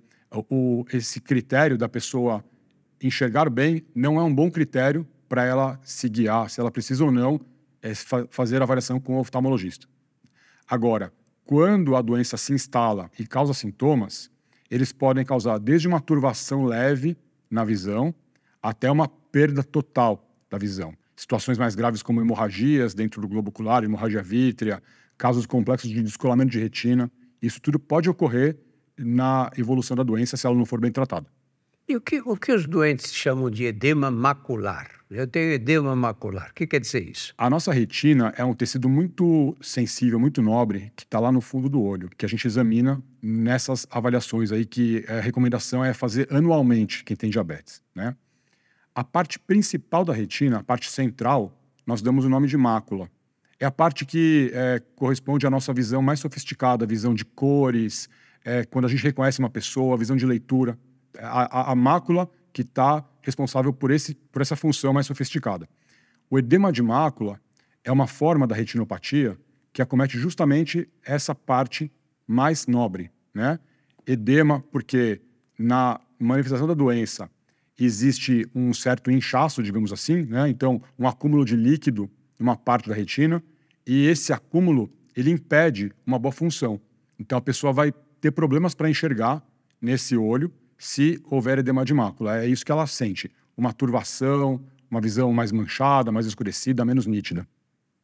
o, 0.50 0.86
esse 0.94 1.20
critério 1.20 1.78
da 1.78 1.90
pessoa 1.90 2.44
enxergar 3.02 3.50
bem 3.50 3.84
não 3.96 4.20
é 4.20 4.24
um 4.24 4.34
bom 4.34 4.52
critério 4.52 5.08
para 5.28 5.44
ela 5.44 5.80
se 5.84 6.08
guiar, 6.08 6.50
se 6.50 6.60
ela 6.60 6.72
precisa 6.72 7.04
ou 7.04 7.12
não 7.12 7.40
é, 7.82 7.94
fa 7.96 8.28
fazer 8.30 8.62
avaliação 8.62 9.00
com 9.00 9.16
o 9.16 9.20
oftalmologista. 9.20 9.88
Agora, 10.68 11.14
quando 11.48 11.96
a 11.96 12.02
doença 12.02 12.36
se 12.36 12.52
instala 12.52 13.10
e 13.18 13.26
causa 13.26 13.54
sintomas, 13.54 14.30
eles 14.70 14.92
podem 14.92 15.24
causar 15.24 15.58
desde 15.58 15.88
uma 15.88 16.02
turvação 16.02 16.66
leve 16.66 17.18
na 17.50 17.64
visão 17.64 18.14
até 18.62 18.92
uma 18.92 19.08
perda 19.08 19.64
total 19.64 20.30
da 20.50 20.58
visão. 20.58 20.94
Situações 21.16 21.58
mais 21.58 21.74
graves 21.74 22.04
como 22.04 22.20
hemorragias 22.20 22.94
dentro 22.94 23.22
do 23.22 23.30
globo 23.30 23.48
ocular, 23.48 23.82
hemorragia 23.82 24.22
vítrea, 24.22 24.84
casos 25.18 25.46
complexos 25.46 25.90
de 25.90 26.04
descolamento 26.04 26.52
de 26.52 26.60
retina, 26.60 27.10
isso 27.42 27.62
tudo 27.62 27.80
pode 27.80 28.10
ocorrer 28.10 28.58
na 28.98 29.50
evolução 29.58 29.96
da 29.96 30.04
doença 30.04 30.36
se 30.36 30.46
ela 30.46 30.56
não 30.56 30.66
for 30.66 30.82
bem 30.82 30.92
tratada. 30.92 31.28
E 31.90 31.96
o 31.96 32.02
que, 32.02 32.20
o 32.20 32.36
que 32.36 32.52
os 32.52 32.68
doentes 32.68 33.14
chamam 33.14 33.50
de 33.50 33.64
edema 33.64 34.12
macular? 34.12 34.90
Eu 35.10 35.26
tenho 35.26 35.54
edema 35.54 35.96
macular. 35.96 36.50
O 36.50 36.54
que 36.54 36.68
quer 36.68 36.82
dizer 36.82 37.08
isso? 37.08 37.34
A 37.38 37.50
nossa 37.50 37.72
retina 37.72 38.34
é 38.36 38.44
um 38.44 38.54
tecido 38.54 38.90
muito 38.90 39.56
sensível, 39.62 40.20
muito 40.20 40.42
nobre, 40.42 40.92
que 40.98 41.04
está 41.04 41.18
lá 41.18 41.32
no 41.32 41.40
fundo 41.40 41.70
do 41.70 41.82
olho, 41.82 42.10
que 42.18 42.26
a 42.26 42.28
gente 42.30 42.46
examina 42.46 43.02
nessas 43.22 43.88
avaliações 43.90 44.52
aí, 44.52 44.66
que 44.66 45.06
a 45.08 45.22
recomendação 45.22 45.84
é 45.84 45.94
fazer 45.94 46.28
anualmente 46.30 47.06
quem 47.06 47.16
tem 47.16 47.30
diabetes, 47.30 47.82
né? 47.96 48.14
A 48.94 49.02
parte 49.02 49.40
principal 49.40 50.04
da 50.04 50.12
retina, 50.12 50.58
a 50.58 50.64
parte 50.64 50.92
central, 50.92 51.58
nós 51.86 52.02
damos 52.02 52.26
o 52.26 52.30
nome 52.30 52.50
de 52.50 52.58
mácula. 52.58 53.10
É 53.58 53.66
a 53.66 53.72
parte 53.72 54.06
que 54.06 54.52
é, 54.54 54.82
corresponde 54.98 55.48
à 55.48 55.50
nossa 55.50 55.72
visão 55.74 56.02
mais 56.02 56.20
sofisticada, 56.20 56.86
visão 56.86 57.14
de 57.14 57.24
cores, 57.24 58.10
é, 58.44 58.66
quando 58.66 58.86
a 58.86 58.90
gente 58.90 59.04
reconhece 59.04 59.40
uma 59.40 59.50
pessoa, 59.50 59.96
visão 59.96 60.18
de 60.18 60.26
leitura. 60.26 60.78
A, 61.20 61.72
a, 61.72 61.76
mácula 61.76 62.30
que 62.54 62.62
está 62.62 63.04
responsável 63.22 63.74
por, 63.74 63.92
esse, 63.92 64.16
por 64.16 64.42
essa 64.42 64.56
função 64.56 64.94
mais 64.94 65.06
sofisticada. 65.06 65.68
O 66.30 66.38
edema 66.38 66.72
de 66.72 66.82
mácula 66.82 67.40
é 67.84 67.92
uma 67.92 68.08
forma 68.08 68.46
da 68.46 68.56
retinopatia 68.56 69.38
que 69.72 69.82
acomete 69.82 70.18
justamente 70.18 70.90
essa 71.06 71.36
parte 71.36 71.92
mais 72.28 72.68
nobre, 72.68 73.12
né? 73.34 73.60
Edema, 74.06 74.64
porque 74.72 75.22
na 75.58 76.00
manifestação 76.20 76.68
da 76.68 76.74
doença 76.74 77.30
existe 77.80 78.50
um 78.56 78.74
certo 78.74 79.12
inchaço, 79.12 79.62
digamos 79.62 79.94
assim, 79.94 80.24
né? 80.24 80.50
Então, 80.50 80.82
um 80.98 81.08
acúmulo 81.08 81.46
de 81.46 81.56
líquido 81.56 82.10
numa 82.40 82.56
parte 82.56 82.90
da 82.90 82.96
retina 82.96 83.44
e 83.86 84.08
esse 84.08 84.34
acúmulo 84.34 84.92
ele 85.16 85.32
impede 85.32 85.94
uma 86.06 86.20
boa 86.20 86.32
função. 86.32 86.82
Então, 87.20 87.38
a 87.38 87.42
pessoa 87.42 87.72
vai 87.72 87.94
ter 88.20 88.32
problemas 88.32 88.74
para 88.74 88.90
enxergar 88.90 89.44
nesse 89.82 90.18
olho 90.18 90.52
se 90.78 91.22
houver 91.26 91.60
edema 91.60 91.84
de 91.84 91.94
mácula. 91.94 92.44
É 92.44 92.48
isso 92.48 92.66
que 92.66 92.72
ela 92.72 92.86
sente. 92.86 93.32
Uma 93.56 93.74
turvação, 93.74 94.64
uma 94.90 95.02
visão 95.02 95.32
mais 95.34 95.52
manchada, 95.52 96.12
mais 96.12 96.26
escurecida, 96.26 96.86
menos 96.86 97.06
nítida. 97.06 97.48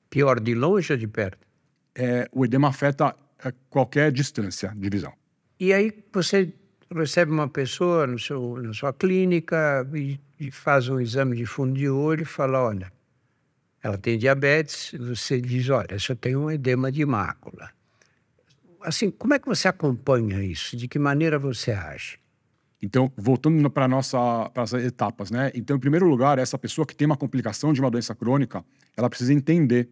Pior 0.10 0.40
de 0.40 0.54
longe 0.54 0.92
ou 0.92 0.98
de 0.98 1.08
perto? 1.08 1.48
É, 1.96 2.28
o 2.32 2.44
edema 2.44 2.70
afeta 2.70 3.16
é, 3.44 3.54
qualquer 3.70 4.12
distância 4.12 4.74
de 4.76 4.90
visão. 4.90 5.14
E 5.60 5.74
aí 5.74 5.94
você 6.12 6.54
recebe 6.94 7.32
uma 7.32 7.48
pessoa 7.48 8.06
no 8.08 8.20
seu, 8.20 8.58
na 8.62 8.74
sua 8.74 8.94
clínica 8.94 9.88
e, 9.94 10.20
e 10.40 10.52
faz 10.52 10.90
um 10.90 11.00
exame 11.00 11.36
de 11.36 11.46
fundo 11.46 11.74
de 11.74 11.90
olho 11.90 12.24
e 12.24 12.26
fala, 12.26 12.62
olha, 12.62 12.92
ela 13.82 13.98
tem 13.98 14.18
diabetes, 14.18 14.94
você 15.00 15.42
diz, 15.42 15.70
olha, 15.70 15.98
eu 16.10 16.16
tenho 16.16 16.42
um 16.42 16.52
edema 16.52 16.92
de 16.92 17.06
mácula. 17.06 17.70
Assim, 18.82 19.12
como 19.12 19.34
é 19.34 19.40
que 19.40 19.48
você 19.48 19.68
acompanha 19.68 20.44
isso? 20.44 20.76
De 20.76 20.88
que 20.88 21.00
maneira 21.00 21.40
você 21.40 21.72
age? 21.72 22.20
Então, 22.84 23.10
voltando 23.16 23.70
para 23.70 23.88
nossa 23.88 24.50
para 24.54 24.64
as 24.64 24.74
etapas, 24.74 25.32
né? 25.32 25.50
Então, 25.56 25.78
em 25.78 25.80
primeiro 25.80 26.06
lugar, 26.06 26.38
essa 26.38 26.58
pessoa 26.58 26.86
que 26.86 26.94
tem 26.94 27.06
uma 27.06 27.16
complicação 27.16 27.72
de 27.72 27.80
uma 27.80 27.90
doença 27.90 28.14
crônica, 28.14 28.62
ela 28.98 29.10
precisa 29.10 29.34
entender 29.34 29.88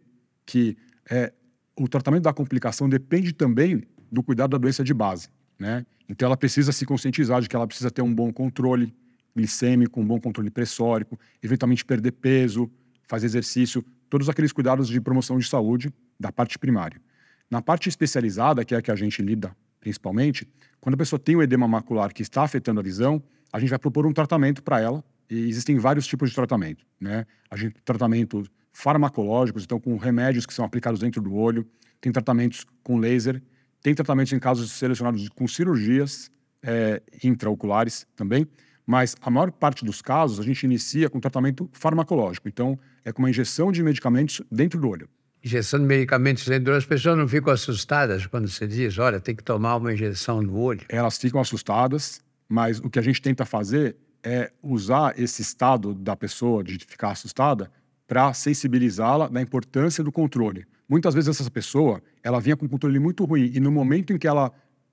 que 0.45 0.75
é, 1.09 1.31
o 1.79 1.87
tratamento 1.87 2.23
da 2.23 2.33
complicação 2.33 2.89
depende 2.89 3.31
também 3.31 3.81
do 4.11 4.21
cuidado 4.21 4.49
da 4.49 4.57
doença 4.57 4.83
de 4.83 4.93
base, 4.93 5.29
né? 5.57 5.85
Então, 6.09 6.25
ela 6.25 6.35
precisa 6.35 6.73
se 6.73 6.85
conscientizar 6.85 7.41
de 7.41 7.47
que 7.47 7.55
ela 7.55 7.65
precisa 7.65 7.89
ter 7.89 8.01
um 8.01 8.13
bom 8.13 8.29
controle 8.33 8.93
glicêmico, 9.33 10.01
um 10.01 10.05
bom 10.05 10.19
controle 10.19 10.51
pressórico, 10.51 11.17
eventualmente 11.41 11.85
perder 11.85 12.11
peso, 12.11 12.69
fazer 13.07 13.25
exercício, 13.25 13.85
todos 14.09 14.27
aqueles 14.27 14.51
cuidados 14.51 14.89
de 14.89 14.99
promoção 14.99 15.37
de 15.37 15.47
saúde 15.47 15.93
da 16.19 16.29
parte 16.29 16.59
primária. 16.59 17.01
Na 17.49 17.61
parte 17.61 17.87
especializada, 17.87 18.65
que 18.65 18.75
é 18.75 18.79
a 18.79 18.81
que 18.81 18.91
a 18.91 18.95
gente 18.97 19.21
lida 19.21 19.55
principalmente, 19.81 20.47
quando 20.79 20.93
a 20.93 20.97
pessoa 20.97 21.19
tem 21.19 21.35
um 21.35 21.41
edema 21.41 21.67
macular 21.67 22.13
que 22.13 22.21
está 22.21 22.43
afetando 22.43 22.79
a 22.79 22.83
visão, 22.83 23.21
a 23.51 23.59
gente 23.59 23.69
vai 23.69 23.79
propor 23.79 24.05
um 24.05 24.13
tratamento 24.13 24.63
para 24.63 24.79
ela. 24.79 25.03
E 25.29 25.49
existem 25.49 25.77
vários 25.77 26.07
tipos 26.07 26.29
de 26.29 26.35
tratamento, 26.35 26.85
né? 26.99 27.25
A 27.49 27.57
gente 27.57 27.73
tem 27.73 27.81
tratamentos 27.83 28.49
farmacológicos, 28.71 29.63
então 29.63 29.79
com 29.79 29.97
remédios 29.97 30.45
que 30.45 30.53
são 30.53 30.63
aplicados 30.63 30.99
dentro 30.99 31.21
do 31.21 31.33
olho, 31.33 31.67
tem 31.99 32.11
tratamentos 32.11 32.65
com 32.83 32.97
laser, 32.97 33.41
tem 33.81 33.93
tratamentos 33.93 34.31
em 34.31 34.39
casos 34.39 34.71
selecionados 34.71 35.27
com 35.29 35.47
cirurgias 35.47 36.29
é, 36.61 37.01
intraoculares 37.23 38.05
também, 38.15 38.47
mas 38.85 39.15
a 39.21 39.29
maior 39.29 39.51
parte 39.51 39.83
dos 39.83 40.01
casos 40.01 40.39
a 40.39 40.43
gente 40.43 40.63
inicia 40.63 41.09
com 41.09 41.19
tratamento 41.19 41.69
farmacológico, 41.73 42.47
então 42.47 42.77
é 43.03 43.11
com 43.11 43.21
uma 43.21 43.29
injeção 43.29 43.71
de 43.71 43.81
medicamentos 43.83 44.41
dentro 44.51 44.79
do 44.79 44.89
olho 44.89 45.09
injeção 45.43 45.79
de 45.79 45.85
medicamentos 45.85 46.45
dentro 46.45 46.73
as 46.73 46.85
pessoas 46.85 47.17
não 47.17 47.27
ficam 47.27 47.51
assustadas 47.51 48.25
quando 48.25 48.47
você 48.47 48.67
diz, 48.67 48.97
olha, 48.97 49.19
tem 49.19 49.35
que 49.35 49.43
tomar 49.43 49.77
uma 49.77 49.93
injeção 49.93 50.41
no 50.41 50.57
olho? 50.57 50.81
Elas 50.87 51.17
ficam 51.17 51.41
assustadas, 51.41 52.21
mas 52.47 52.79
o 52.79 52.89
que 52.89 52.99
a 52.99 53.01
gente 53.01 53.21
tenta 53.21 53.45
fazer 53.45 53.95
é 54.23 54.51
usar 54.61 55.19
esse 55.19 55.41
estado 55.41 55.93
da 55.93 56.15
pessoa 56.15 56.63
de 56.63 56.77
ficar 56.85 57.11
assustada 57.11 57.71
para 58.07 58.33
sensibilizá-la 58.33 59.27
da 59.27 59.41
importância 59.41 60.03
do 60.03 60.11
controle. 60.11 60.65
Muitas 60.87 61.13
vezes 61.13 61.39
essa 61.39 61.49
pessoa, 61.49 62.03
ela 62.21 62.39
vinha 62.39 62.55
com 62.55 62.65
um 62.65 62.69
controle 62.69 62.99
muito 62.99 63.23
ruim 63.25 63.49
e 63.53 63.59
no 63.59 63.71
momento 63.71 64.13
em 64.13 64.17
que 64.17 64.27
ela 64.27 64.51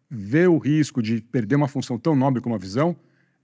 vê 0.09 0.47
o 0.47 0.57
risco 0.57 1.03
de 1.03 1.21
perder 1.21 1.57
uma 1.57 1.69
função 1.69 1.99
tão 1.99 2.15
nobre 2.15 2.41
como 2.41 2.55
a 2.55 2.59
visão, 2.59 2.97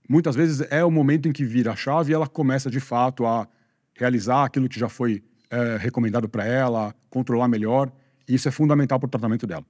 muitas 0.09 0.35
vezes 0.35 0.65
é 0.71 0.83
o 0.83 0.89
momento 0.89 1.27
em 1.27 1.31
que 1.31 1.43
vira 1.43 1.73
a 1.73 1.75
chave 1.75 2.11
e 2.11 2.15
ela 2.15 2.27
começa 2.27 2.69
de 2.71 2.79
fato 2.79 3.25
a 3.25 3.47
realizar 3.93 4.45
aquilo 4.45 4.67
que 4.67 4.79
já 4.79 4.89
foi 4.89 5.21
é, 5.49 5.77
recomendado 5.77 6.27
para 6.27 6.45
ela, 6.45 6.93
controlar 7.09 7.47
melhor. 7.47 7.91
E 8.27 8.35
isso 8.35 8.47
é 8.47 8.51
fundamental 8.51 8.99
para 8.99 9.07
o 9.07 9.09
tratamento 9.09 9.45
dela. 9.45 9.65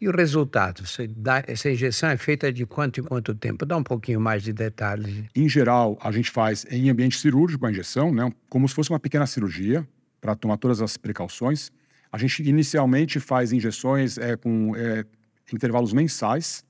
E 0.00 0.08
o 0.08 0.16
resultado? 0.16 0.82
Dá, 1.14 1.44
essa 1.46 1.70
injeção 1.70 2.08
é 2.08 2.16
feita 2.16 2.50
de 2.50 2.64
quanto 2.64 3.00
em 3.00 3.02
quanto 3.02 3.34
tempo? 3.34 3.66
Dá 3.66 3.76
um 3.76 3.82
pouquinho 3.82 4.18
mais 4.18 4.42
de 4.42 4.50
detalhes. 4.50 5.24
Em 5.36 5.46
geral, 5.46 5.98
a 6.00 6.10
gente 6.10 6.30
faz 6.30 6.64
em 6.70 6.88
ambiente 6.88 7.18
cirúrgico 7.18 7.66
a 7.66 7.70
injeção, 7.70 8.14
né? 8.14 8.32
como 8.48 8.66
se 8.66 8.74
fosse 8.74 8.88
uma 8.88 8.98
pequena 8.98 9.26
cirurgia, 9.26 9.86
para 10.18 10.34
tomar 10.34 10.56
todas 10.56 10.80
as 10.80 10.96
precauções. 10.96 11.70
A 12.10 12.16
gente 12.16 12.42
inicialmente 12.42 13.20
faz 13.20 13.52
injeções 13.52 14.16
é, 14.16 14.36
com 14.36 14.74
é, 14.74 15.04
intervalos 15.52 15.92
mensais 15.92 16.64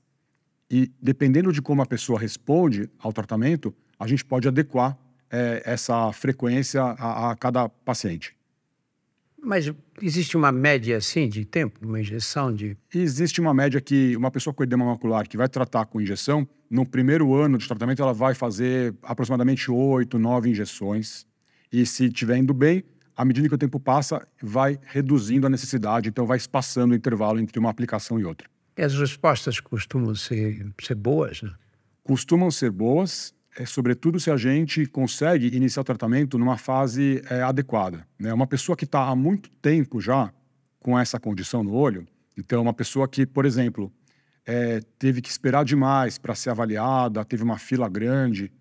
e, 0.69 0.91
dependendo 1.01 1.51
de 1.51 1.61
como 1.61 1.81
a 1.81 1.85
pessoa 1.85 2.19
responde 2.19 2.89
ao 2.99 3.13
tratamento, 3.13 3.73
a 3.97 4.07
gente 4.07 4.25
pode 4.25 4.47
adequar 4.47 4.97
é, 5.29 5.61
essa 5.65 6.11
frequência 6.11 6.81
a, 6.81 7.31
a 7.31 7.35
cada 7.35 7.69
paciente. 7.69 8.35
Mas 9.43 9.71
existe 10.01 10.37
uma 10.37 10.51
média 10.51 10.97
assim 10.97 11.27
de 11.27 11.43
tempo, 11.43 11.79
uma 11.83 11.99
injeção 11.99 12.53
de. 12.53 12.77
Existe 12.93 13.41
uma 13.41 13.53
média 13.53 13.81
que 13.81 14.15
uma 14.15 14.29
pessoa 14.29 14.53
com 14.53 14.63
edema 14.63 14.85
macular 14.85 15.27
que 15.27 15.35
vai 15.35 15.49
tratar 15.49 15.85
com 15.87 15.99
injeção, 15.99 16.47
no 16.69 16.85
primeiro 16.85 17.33
ano 17.33 17.57
de 17.57 17.67
tratamento, 17.67 18.01
ela 18.01 18.13
vai 18.13 18.35
fazer 18.35 18.95
aproximadamente 19.01 19.69
oito, 19.71 20.19
nove 20.19 20.49
injeções. 20.49 21.25
E 21.71 21.85
se 21.85 22.05
estiver 22.05 22.37
indo 22.37 22.53
bem, 22.53 22.83
à 23.17 23.25
medida 23.25 23.49
que 23.49 23.55
o 23.55 23.57
tempo 23.57 23.79
passa, 23.79 24.25
vai 24.41 24.79
reduzindo 24.85 25.47
a 25.47 25.49
necessidade, 25.49 26.09
então 26.09 26.25
vai 26.25 26.37
espaçando 26.37 26.93
o 26.93 26.95
intervalo 26.95 27.39
entre 27.39 27.59
uma 27.59 27.69
aplicação 27.69 28.19
e 28.19 28.23
outra. 28.23 28.47
E 28.77 28.83
as 28.83 28.93
respostas 28.93 29.59
costumam 29.59 30.15
ser, 30.15 30.65
ser 30.81 30.95
boas, 30.95 31.41
né? 31.41 31.51
Costumam 32.03 32.49
ser 32.49 32.71
boas 32.71 33.33
é, 33.57 33.65
sobretudo 33.65 34.19
se 34.19 34.31
a 34.31 34.37
gente 34.37 34.85
consegue 34.85 35.55
iniciar 35.55 35.81
o 35.81 35.85
tratamento 35.85 36.37
numa 36.37 36.57
fase 36.57 37.21
é, 37.29 37.41
adequada. 37.41 38.07
Né? 38.19 38.33
Uma 38.33 38.47
pessoa 38.47 38.75
que 38.75 38.85
está 38.85 39.07
há 39.07 39.15
muito 39.15 39.49
tempo 39.49 39.99
já 39.99 40.31
com 40.79 40.97
essa 40.97 41.19
condição 41.19 41.63
no 41.63 41.73
olho, 41.73 42.07
então 42.37 42.61
uma 42.61 42.73
pessoa 42.73 43.07
que, 43.07 43.25
por 43.25 43.45
exemplo, 43.45 43.91
é, 44.45 44.81
teve 44.97 45.21
que 45.21 45.29
esperar 45.29 45.63
demais 45.63 46.17
para 46.17 46.33
ser 46.33 46.49
avaliada, 46.49 47.23
teve 47.25 47.43
uma 47.43 47.57
fila 47.57 47.87
grande, 47.87 48.51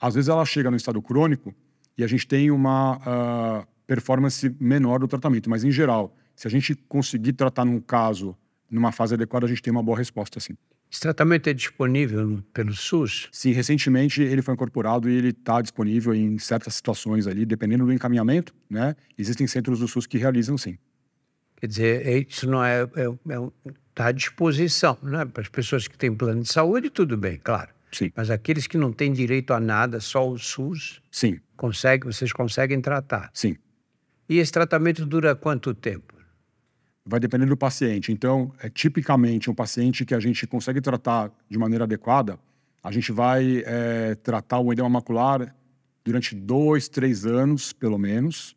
às 0.00 0.14
vezes 0.14 0.28
ela 0.28 0.44
chega 0.44 0.70
no 0.70 0.76
estado 0.76 1.00
crônico 1.02 1.54
e 1.96 2.02
a 2.02 2.06
gente 2.06 2.26
tem 2.26 2.50
uma 2.50 2.96
uh, 2.96 3.66
performance 3.86 4.54
menor 4.58 4.98
do 5.00 5.06
tratamento, 5.06 5.50
mas 5.50 5.62
em 5.62 5.70
geral, 5.70 6.16
se 6.34 6.48
a 6.48 6.50
gente 6.50 6.74
conseguir 6.74 7.34
tratar 7.34 7.66
num 7.66 7.80
caso 7.80 8.34
numa 8.70 8.90
fase 8.90 9.14
adequada, 9.14 9.44
a 9.44 9.48
gente 9.48 9.60
tem 9.60 9.70
uma 9.70 9.82
boa 9.82 9.98
resposta, 9.98 10.40
sim. 10.40 10.56
Esse 10.90 11.00
tratamento 11.00 11.48
é 11.48 11.52
disponível 11.52 12.42
pelo 12.52 12.72
SUS? 12.72 13.28
Sim, 13.30 13.52
recentemente 13.52 14.20
ele 14.20 14.42
foi 14.42 14.54
incorporado 14.54 15.08
e 15.08 15.14
ele 15.14 15.28
está 15.28 15.62
disponível 15.62 16.12
em 16.12 16.36
certas 16.38 16.74
situações 16.74 17.28
ali, 17.28 17.46
dependendo 17.46 17.86
do 17.86 17.92
encaminhamento, 17.92 18.52
né? 18.68 18.96
Existem 19.16 19.46
centros 19.46 19.78
do 19.78 19.86
SUS 19.86 20.06
que 20.06 20.18
realizam, 20.18 20.58
sim. 20.58 20.76
Quer 21.56 21.66
dizer, 21.68 22.06
é, 22.06 22.26
isso 22.28 22.48
não 22.48 22.64
é, 22.64 22.82
é, 22.82 23.04
é 23.04 23.72
está 23.90 24.06
à 24.06 24.12
disposição, 24.12 24.98
né? 25.02 25.24
Para 25.26 25.42
as 25.42 25.48
pessoas 25.48 25.86
que 25.86 25.96
têm 25.96 26.12
plano 26.12 26.42
de 26.42 26.52
saúde, 26.52 26.90
tudo 26.90 27.16
bem, 27.16 27.38
claro. 27.38 27.70
Sim. 27.92 28.10
Mas 28.16 28.30
aqueles 28.30 28.66
que 28.66 28.78
não 28.78 28.92
têm 28.92 29.12
direito 29.12 29.52
a 29.52 29.60
nada, 29.60 30.00
só 30.00 30.28
o 30.28 30.38
SUS, 30.38 31.00
sim. 31.10 31.38
Consegue, 31.56 32.06
vocês 32.06 32.32
conseguem 32.32 32.80
tratar? 32.80 33.30
Sim. 33.34 33.56
E 34.28 34.38
esse 34.38 34.50
tratamento 34.50 35.04
dura 35.04 35.36
quanto 35.36 35.74
tempo? 35.74 36.14
Vai 37.10 37.18
depender 37.18 37.46
do 37.46 37.56
paciente. 37.56 38.12
Então, 38.12 38.52
é 38.62 38.70
tipicamente 38.70 39.50
um 39.50 39.54
paciente 39.54 40.04
que 40.04 40.14
a 40.14 40.20
gente 40.20 40.46
consegue 40.46 40.80
tratar 40.80 41.28
de 41.48 41.58
maneira 41.58 41.82
adequada, 41.82 42.38
a 42.84 42.92
gente 42.92 43.10
vai 43.10 43.64
é, 43.66 44.14
tratar 44.14 44.60
o 44.60 44.72
edema 44.72 44.88
macular 44.88 45.52
durante 46.04 46.36
dois, 46.36 46.88
três 46.88 47.26
anos, 47.26 47.72
pelo 47.72 47.98
menos, 47.98 48.56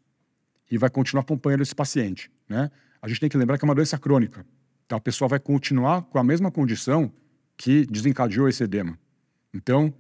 e 0.70 0.78
vai 0.78 0.88
continuar 0.92 1.24
acompanhando 1.24 1.62
esse 1.62 1.74
paciente. 1.74 2.30
Né? 2.48 2.70
A 3.02 3.08
gente 3.08 3.22
tem 3.22 3.28
que 3.28 3.38
lembrar 3.40 3.58
que 3.58 3.66
é 3.66 3.68
uma 3.68 3.74
doença 3.74 3.98
crônica. 3.98 4.46
Então, 4.86 5.00
a 5.00 5.02
pessoa 5.02 5.28
vai 5.28 5.40
continuar 5.40 6.04
com 6.04 6.20
a 6.20 6.24
mesma 6.24 6.52
condição 6.52 7.12
que 7.58 7.88
desencadeou 7.88 8.48
esse 8.48 8.64
edema. 8.64 9.00
Então, 9.52 9.92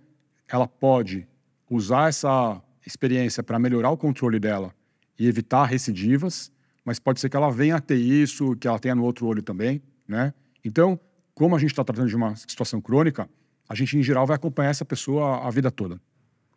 ela 0.47 0.67
pode 0.67 1.27
usar 1.67 2.09
essa 2.09 2.61
experiência 2.85 3.41
para 3.41 3.57
melhorar 3.57 3.89
o 3.89 3.97
controle 3.97 4.39
dela 4.39 4.75
e 5.17 5.27
evitar 5.27 5.65
recidivas, 5.65 6.51
mas 6.85 6.99
pode 6.99 7.19
ser 7.19 7.29
que 7.29 7.37
ela 7.37 7.49
venha 7.49 7.77
a 7.77 7.79
ter 7.79 7.95
isso, 7.95 8.55
que 8.57 8.67
ela 8.67 8.79
tenha 8.79 8.95
no 8.95 9.03
outro 9.03 9.25
olho 9.25 9.41
também, 9.41 9.81
né? 10.07 10.33
Então, 10.63 10.99
como 11.33 11.55
a 11.55 11.59
gente 11.59 11.71
está 11.71 11.83
tratando 11.83 12.07
de 12.07 12.15
uma 12.15 12.35
situação 12.35 12.81
crônica, 12.81 13.29
a 13.67 13.75
gente, 13.75 13.97
em 13.97 14.03
geral, 14.03 14.25
vai 14.25 14.35
acompanhar 14.35 14.69
essa 14.69 14.85
pessoa 14.85 15.47
a 15.47 15.49
vida 15.49 15.71
toda. 15.71 15.95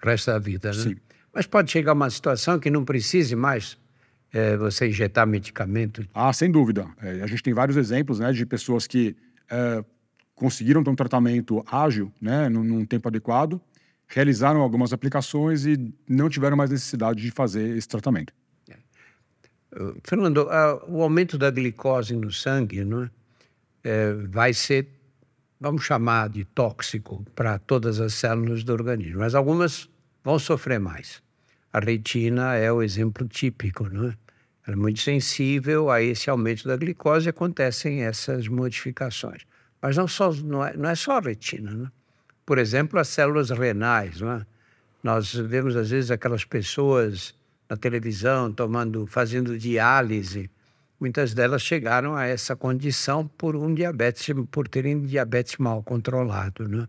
O 0.03 0.07
resto 0.07 0.31
da 0.31 0.39
vida, 0.39 0.73
né? 0.73 0.83
Sim. 0.83 0.97
Mas 1.33 1.47
pode 1.47 1.71
chegar 1.71 1.93
uma 1.93 2.11
situação 2.11 2.59
que 2.59 2.71
não 2.71 2.85
precise 2.85 3.37
mais 3.37 3.79
é, 4.33 4.57
você 4.57 4.89
injetar 4.89 5.27
medicamento? 5.27 6.07
Ah, 6.13 6.33
sem 6.33 6.51
dúvida. 6.51 6.87
É, 7.01 7.23
a 7.23 7.27
gente 7.27 7.43
tem 7.43 7.55
vários 7.55 7.77
exemplos 7.77 8.19
né, 8.19 8.33
de 8.33 8.45
pessoas 8.45 8.87
que 8.87 9.17
é, 9.51 9.85
conseguiram 10.35 10.83
ter 10.83 10.91
um 10.91 10.95
tratamento 10.95 11.65
ágil, 11.71 12.13
né, 12.21 12.49
num, 12.49 12.63
num 12.63 12.85
tempo 12.85 13.09
adequado, 13.09 13.61
realizaram 14.07 14.61
algumas 14.61 14.93
aplicações 14.93 15.67
e 15.67 15.93
não 16.09 16.29
tiveram 16.29 16.57
mais 16.57 16.71
necessidade 16.71 17.23
de 17.23 17.31
fazer 17.31 17.77
esse 17.77 17.89
tratamento. 17.89 18.33
Fernando, 20.05 20.49
o 20.89 21.03
aumento 21.03 21.37
da 21.37 21.51
glicose 21.51 22.15
no 22.15 22.33
sangue 22.33 22.85
não 22.85 23.05
é? 23.05 23.11
É, 23.85 24.13
vai 24.29 24.53
ser, 24.53 24.89
vamos 25.61 25.85
chamar 25.85 26.29
de 26.29 26.45
tóxico 26.45 27.25
para 27.35 27.59
todas 27.59 28.01
as 28.01 28.15
células 28.15 28.65
do 28.65 28.73
organismo, 28.73 29.21
mas 29.21 29.35
algumas 29.35 29.89
vão 30.25 30.39
sofrer 30.39 30.81
mais. 30.81 31.23
A 31.73 31.79
retina 31.79 32.55
é 32.55 32.73
o 32.73 32.83
exemplo 32.83 33.29
típico, 33.29 33.89
não 33.89 34.09
é? 34.09 34.17
Ela 34.67 34.77
é 34.77 34.81
muito 34.81 35.01
sensível 35.01 35.91
a 35.91 36.03
esse 36.03 36.29
aumento 36.29 36.67
da 36.67 36.77
glicose 36.77 37.27
e 37.27 37.31
acontecem 37.31 38.03
essas 38.03 38.49
modificações. 38.49 39.47
Mas 39.81 39.97
não, 39.97 40.09
só, 40.09 40.33
não, 40.33 40.65
é, 40.65 40.77
não 40.77 40.91
é 40.91 40.95
só 40.97 41.19
a 41.19 41.21
retina, 41.21 41.71
não 41.71 41.87
é? 41.87 41.91
por 42.47 42.59
exemplo, 42.59 42.99
as 42.99 43.09
células 43.09 43.51
renais. 43.51 44.21
Não 44.21 44.33
é? 44.33 44.47
Nós 45.03 45.35
vemos, 45.35 45.77
às 45.77 45.91
vezes, 45.91 46.11
aquelas 46.11 46.45
pessoas 46.45 47.35
na 47.69 47.77
televisão 47.77 48.53
tomando, 48.53 49.07
fazendo 49.07 49.59
diálise. 49.59 50.51
Muitas 50.99 51.35
delas 51.35 51.63
chegaram 51.63 52.17
a 52.17 52.25
essa 52.27 52.57
condição 52.57 53.27
por 53.27 53.55
um 53.55 53.75
diabetes, 53.75 54.35
por 54.51 54.67
terem 54.67 55.03
diabetes 55.03 55.57
mal 55.59 55.83
controlado. 55.83 56.67
Né? 56.67 56.87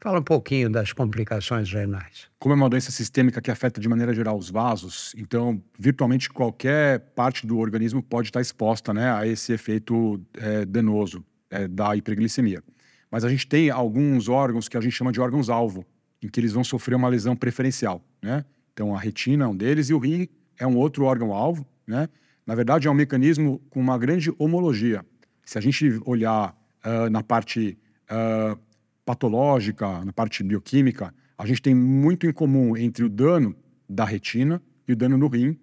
Fala 0.00 0.20
um 0.20 0.22
pouquinho 0.22 0.70
das 0.70 0.92
complicações 0.92 1.72
renais. 1.72 2.28
Como 2.38 2.52
é 2.52 2.56
uma 2.56 2.70
doença 2.70 2.92
sistêmica 2.92 3.40
que 3.40 3.50
afeta 3.50 3.80
de 3.80 3.88
maneira 3.88 4.14
geral 4.14 4.38
os 4.38 4.48
vasos, 4.48 5.12
então 5.16 5.60
virtualmente 5.76 6.30
qualquer 6.30 7.00
parte 7.16 7.44
do 7.44 7.58
organismo 7.58 8.00
pode 8.00 8.28
estar 8.28 8.40
exposta 8.40 8.94
né, 8.94 9.10
a 9.10 9.26
esse 9.26 9.52
efeito 9.52 10.20
é, 10.34 10.64
danoso 10.64 11.24
é, 11.50 11.66
da 11.66 11.96
hiperglicemia. 11.96 12.62
Mas 13.10 13.24
a 13.24 13.28
gente 13.28 13.46
tem 13.46 13.70
alguns 13.70 14.28
órgãos 14.28 14.68
que 14.68 14.76
a 14.76 14.80
gente 14.80 14.92
chama 14.92 15.10
de 15.10 15.20
órgãos-alvo, 15.20 15.84
em 16.22 16.28
que 16.28 16.38
eles 16.38 16.52
vão 16.52 16.62
sofrer 16.62 16.94
uma 16.94 17.08
lesão 17.08 17.34
preferencial, 17.34 18.04
né? 18.22 18.44
Então, 18.78 18.94
a 18.94 19.00
retina 19.00 19.44
é 19.44 19.48
um 19.48 19.56
deles 19.56 19.90
e 19.90 19.92
o 19.92 19.98
rim 19.98 20.28
é 20.56 20.64
um 20.64 20.76
outro 20.76 21.04
órgão-alvo, 21.04 21.66
né? 21.84 22.08
Na 22.46 22.54
verdade, 22.54 22.86
é 22.86 22.90
um 22.90 22.94
mecanismo 22.94 23.60
com 23.70 23.80
uma 23.80 23.98
grande 23.98 24.32
homologia. 24.38 25.04
Se 25.44 25.58
a 25.58 25.60
gente 25.60 26.00
olhar 26.06 26.56
uh, 26.86 27.10
na 27.10 27.20
parte 27.20 27.76
uh, 28.04 28.56
patológica, 29.04 30.04
na 30.04 30.12
parte 30.12 30.44
bioquímica, 30.44 31.12
a 31.36 31.44
gente 31.44 31.60
tem 31.60 31.74
muito 31.74 32.24
em 32.24 32.32
comum 32.32 32.76
entre 32.76 33.02
o 33.02 33.08
dano 33.08 33.52
da 33.88 34.04
retina 34.04 34.62
e 34.86 34.92
o 34.92 34.96
dano 34.96 35.18
no 35.18 35.26
rim. 35.26 35.58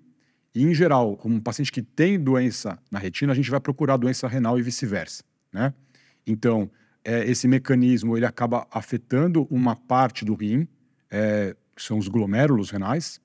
E, 0.53 0.63
em 0.65 0.73
geral, 0.73 1.17
um 1.23 1.39
paciente 1.39 1.71
que 1.71 1.81
tem 1.81 2.19
doença 2.19 2.77
na 2.91 2.99
retina, 2.99 3.31
a 3.31 3.35
gente 3.35 3.49
vai 3.49 3.61
procurar 3.61 3.95
doença 3.95 4.27
renal 4.27 4.59
e 4.59 4.61
vice-versa, 4.61 5.23
né? 5.53 5.73
Então, 6.27 6.69
é, 7.01 7.23
esse 7.29 7.47
mecanismo 7.47 8.17
ele 8.17 8.25
acaba 8.25 8.67
afetando 8.69 9.47
uma 9.49 9.73
parte 9.73 10.25
do 10.25 10.33
rim, 10.33 10.67
é, 11.09 11.55
são 11.77 11.97
os 11.97 12.07
glomérulos 12.07 12.69
renais, 12.69 13.19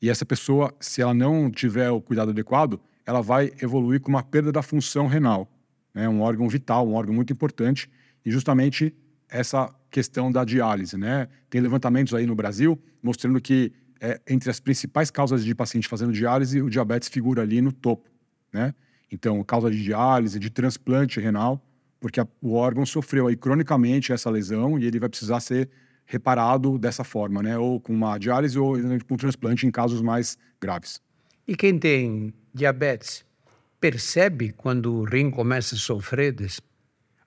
e 0.00 0.08
essa 0.08 0.24
pessoa, 0.24 0.72
se 0.78 1.02
ela 1.02 1.12
não 1.12 1.50
tiver 1.50 1.90
o 1.90 2.00
cuidado 2.00 2.30
adequado, 2.30 2.80
ela 3.04 3.20
vai 3.20 3.52
evoluir 3.60 4.00
com 4.00 4.10
uma 4.10 4.22
perda 4.22 4.52
da 4.52 4.62
função 4.62 5.06
renal, 5.06 5.50
né? 5.92 6.08
um 6.08 6.20
órgão 6.20 6.48
vital, 6.48 6.86
um 6.86 6.94
órgão 6.94 7.14
muito 7.14 7.32
importante, 7.32 7.90
e 8.24 8.30
justamente 8.30 8.94
essa 9.28 9.74
questão 9.90 10.30
da 10.30 10.44
diálise. 10.44 10.96
Né? 10.96 11.28
Tem 11.50 11.60
levantamentos 11.60 12.14
aí 12.14 12.26
no 12.26 12.34
Brasil 12.34 12.80
mostrando 13.02 13.40
que 13.40 13.72
é, 14.00 14.20
entre 14.28 14.50
as 14.50 14.60
principais 14.60 15.10
causas 15.10 15.44
de 15.44 15.54
paciente 15.54 15.88
fazendo 15.88 16.12
diálise, 16.12 16.62
o 16.62 16.70
diabetes 16.70 17.08
figura 17.08 17.42
ali 17.42 17.60
no 17.60 17.72
topo. 17.72 18.08
Né? 18.52 18.74
Então, 19.10 19.42
causa 19.42 19.70
de 19.70 19.82
diálise, 19.82 20.38
de 20.38 20.50
transplante 20.50 21.20
renal, 21.20 21.60
porque 21.98 22.20
a, 22.20 22.28
o 22.40 22.54
órgão 22.54 22.86
sofreu 22.86 23.26
aí 23.26 23.36
cronicamente 23.36 24.12
essa 24.12 24.30
lesão 24.30 24.78
e 24.78 24.84
ele 24.84 25.00
vai 25.00 25.08
precisar 25.08 25.40
ser 25.40 25.68
reparado 26.08 26.78
dessa 26.78 27.04
forma, 27.04 27.42
né? 27.42 27.56
Ou 27.58 27.78
com 27.78 27.92
uma 27.92 28.16
diálise 28.16 28.58
ou 28.58 28.72
com 29.06 29.14
um 29.14 29.16
transplante 29.16 29.66
em 29.66 29.70
casos 29.70 30.00
mais 30.00 30.38
graves. 30.58 31.00
E 31.46 31.54
quem 31.54 31.78
tem 31.78 32.32
diabetes 32.52 33.24
percebe 33.78 34.52
quando 34.52 34.92
o 34.92 35.04
rim 35.04 35.30
começa 35.30 35.74
a 35.74 35.78
sofrer 35.78 36.32
desse? 36.32 36.60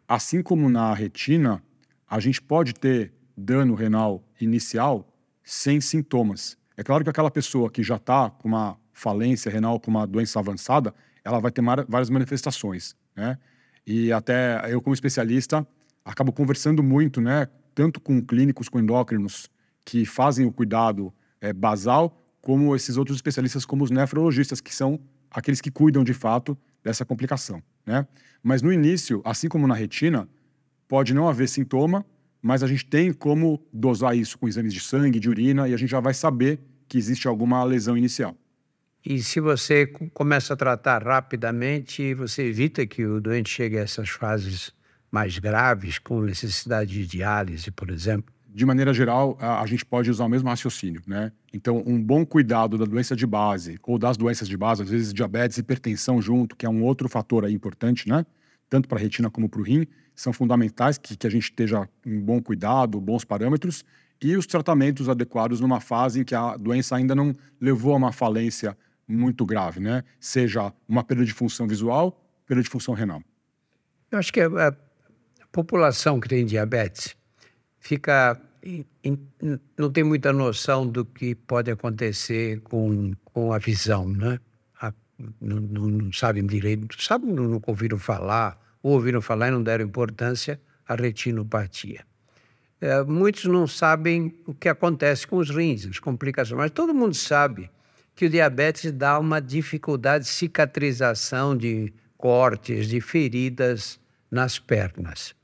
Assim 0.07 0.41
como 0.41 0.67
na 0.67 0.93
retina, 0.93 1.63
a 2.09 2.19
gente 2.19 2.41
pode 2.41 2.73
ter 2.73 3.13
dano 3.37 3.75
renal 3.75 4.23
inicial 4.39 5.07
sem 5.43 5.79
sintomas. 5.79 6.57
É 6.75 6.83
claro 6.83 7.03
que 7.03 7.09
aquela 7.09 7.31
pessoa 7.31 7.69
que 7.69 7.83
já 7.83 7.95
está 7.97 8.31
com 8.31 8.47
uma 8.47 8.77
falência 8.91 9.51
renal, 9.51 9.79
com 9.79 9.91
uma 9.91 10.07
doença 10.07 10.39
avançada, 10.39 10.93
ela 11.23 11.39
vai 11.39 11.51
ter 11.51 11.61
várias 11.87 12.09
manifestações, 12.09 12.95
né? 13.15 13.37
E 13.85 14.11
até 14.11 14.61
eu, 14.73 14.81
como 14.81 14.93
especialista, 14.93 15.65
acabo 16.03 16.31
conversando 16.31 16.81
muito, 16.81 17.21
né? 17.21 17.47
Tanto 17.73 17.99
com 17.99 18.21
clínicos, 18.21 18.69
com 18.69 18.79
endócrinos, 18.79 19.49
que 19.85 20.05
fazem 20.05 20.45
o 20.45 20.51
cuidado 20.51 21.13
é, 21.39 21.51
basal, 21.53 22.17
como 22.41 22.75
esses 22.75 22.97
outros 22.97 23.17
especialistas, 23.17 23.65
como 23.65 23.83
os 23.83 23.91
nefrologistas, 23.91 24.59
que 24.61 24.73
são 24.73 24.99
aqueles 25.29 25.61
que 25.61 25.71
cuidam 25.71 26.03
de 26.03 26.13
fato 26.13 26.57
dessa 26.83 27.05
complicação, 27.05 27.61
né? 27.85 28.07
Mas 28.43 28.61
no 28.61 28.73
início, 28.73 29.21
assim 29.23 29.47
como 29.47 29.67
na 29.67 29.75
retina, 29.75 30.27
pode 30.87 31.13
não 31.13 31.29
haver 31.29 31.47
sintoma, 31.47 32.05
mas 32.41 32.63
a 32.63 32.67
gente 32.67 32.85
tem 32.85 33.13
como 33.13 33.63
dosar 33.71 34.17
isso 34.17 34.37
com 34.37 34.47
exames 34.47 34.73
de 34.73 34.79
sangue, 34.79 35.19
de 35.19 35.29
urina, 35.29 35.67
e 35.67 35.73
a 35.73 35.77
gente 35.77 35.89
já 35.89 35.99
vai 35.99 36.13
saber 36.13 36.59
que 36.87 36.97
existe 36.97 37.27
alguma 37.27 37.63
lesão 37.63 37.95
inicial. 37.95 38.35
E 39.05 39.21
se 39.21 39.39
você 39.39 39.87
começa 40.13 40.53
a 40.53 40.57
tratar 40.57 41.03
rapidamente, 41.03 42.13
você 42.13 42.43
evita 42.43 42.85
que 42.85 43.05
o 43.05 43.21
doente 43.21 43.49
chegue 43.49 43.77
a 43.77 43.81
essas 43.81 44.09
fases 44.09 44.73
mais 45.11 45.37
graves, 45.37 45.99
com 45.99 46.21
necessidade 46.21 46.93
de 46.93 47.05
diálise, 47.05 47.69
por 47.69 47.89
exemplo? 47.89 48.33
De 48.47 48.65
maneira 48.65 48.93
geral, 48.93 49.37
a, 49.39 49.65
gente 49.65 49.85
pode 49.85 50.09
usar 50.09 50.25
o 50.25 50.29
mesmo 50.29 50.49
raciocínio, 50.49 51.01
né? 51.07 51.31
Então, 51.53 51.81
um 51.85 52.01
bom 52.01 52.25
cuidado 52.25 52.77
da 52.77 52.85
doença 52.85 53.15
de 53.15 53.25
base 53.25 53.79
ou 53.83 53.97
das 53.97 54.17
doenças 54.17 54.47
de 54.47 54.57
base, 54.57 54.81
às 54.81 54.89
vezes 54.89 55.13
diabetes 55.13 55.57
e 55.57 55.61
hipertensão 55.61 56.21
junto, 56.21 56.55
que 56.55 56.65
é 56.65 56.69
um 56.69 56.83
outro 56.83 57.07
fator 57.07 57.45
aí 57.45 57.53
importante, 57.53 58.09
né? 58.09 58.25
Tanto 58.69 58.89
para 58.89 58.97
a 58.97 59.01
retina 59.01 59.29
como 59.29 59.47
para 59.47 59.61
o 59.61 59.63
rim, 59.63 59.85
são 60.15 60.33
fundamentais 60.33 60.97
que, 60.97 61.15
que 61.15 61.27
a 61.27 61.29
gente 61.29 61.43
esteja 61.43 61.87
em 62.05 62.19
bom 62.19 62.41
cuidado, 62.41 62.99
bons 62.99 63.23
parâmetros 63.23 63.85
e 64.21 64.35
os 64.35 64.45
tratamentos 64.45 65.09
adequados 65.09 65.59
numa 65.59 65.79
fase 65.79 66.21
em 66.21 66.23
que 66.23 66.35
a 66.35 66.55
doença 66.57 66.95
ainda 66.95 67.15
não 67.15 67.33
levou 67.59 67.93
a 67.93 67.97
uma 67.97 68.11
falência 68.11 68.77
muito 69.07 69.45
grave, 69.45 69.79
né? 69.79 70.03
Seja 70.19 70.73
uma 70.87 71.03
perda 71.03 71.25
de 71.25 71.33
função 71.33 71.67
visual, 71.67 72.21
perda 72.45 72.61
de 72.61 72.69
função 72.69 72.93
renal. 72.93 73.21
Eu 74.11 74.19
acho 74.19 74.31
que 74.31 74.41
a, 74.41 74.47
a 74.47 74.75
população 75.51 76.19
que 76.19 76.29
tem 76.29 76.45
diabetes 76.45 77.15
fica 77.79 78.39
in, 78.63 78.85
in, 79.03 79.17
não 79.77 79.91
tem 79.91 80.03
muita 80.03 80.31
noção 80.31 80.87
do 80.87 81.03
que 81.03 81.35
pode 81.35 81.71
acontecer 81.71 82.61
com, 82.61 83.13
com 83.25 83.51
a 83.51 83.57
visão, 83.57 84.07
né? 84.07 84.39
A, 84.79 84.93
não, 85.39 85.59
não, 85.59 86.13
sabem 86.13 86.45
direito, 86.45 87.01
sabem, 87.01 87.31
nunca 87.31 87.71
ouviram 87.71 87.97
falar 87.97 88.61
ouviram 88.83 89.21
falar 89.21 89.49
e 89.49 89.51
não 89.51 89.61
deram 89.61 89.85
importância 89.85 90.59
à 90.87 90.95
retinopatia. 90.95 92.05
É, 92.79 93.03
muitos 93.03 93.45
não 93.45 93.67
sabem 93.67 94.35
o 94.47 94.53
que 94.53 94.67
acontece 94.67 95.27
com 95.27 95.37
os 95.37 95.49
rins, 95.49 95.85
as 95.85 95.99
complicações, 95.99 96.57
mas 96.57 96.71
todo 96.71 96.93
mundo 96.93 97.13
sabe 97.13 97.69
que 98.15 98.25
o 98.25 98.29
diabetes 98.29 98.91
dá 98.91 99.19
uma 99.19 99.39
dificuldade 99.39 100.25
de 100.25 100.29
cicatrização 100.31 101.55
de 101.55 101.93
cortes, 102.17 102.87
de 102.87 102.99
feridas 102.99 103.99
nas 104.29 104.57
pernas. 104.57 105.35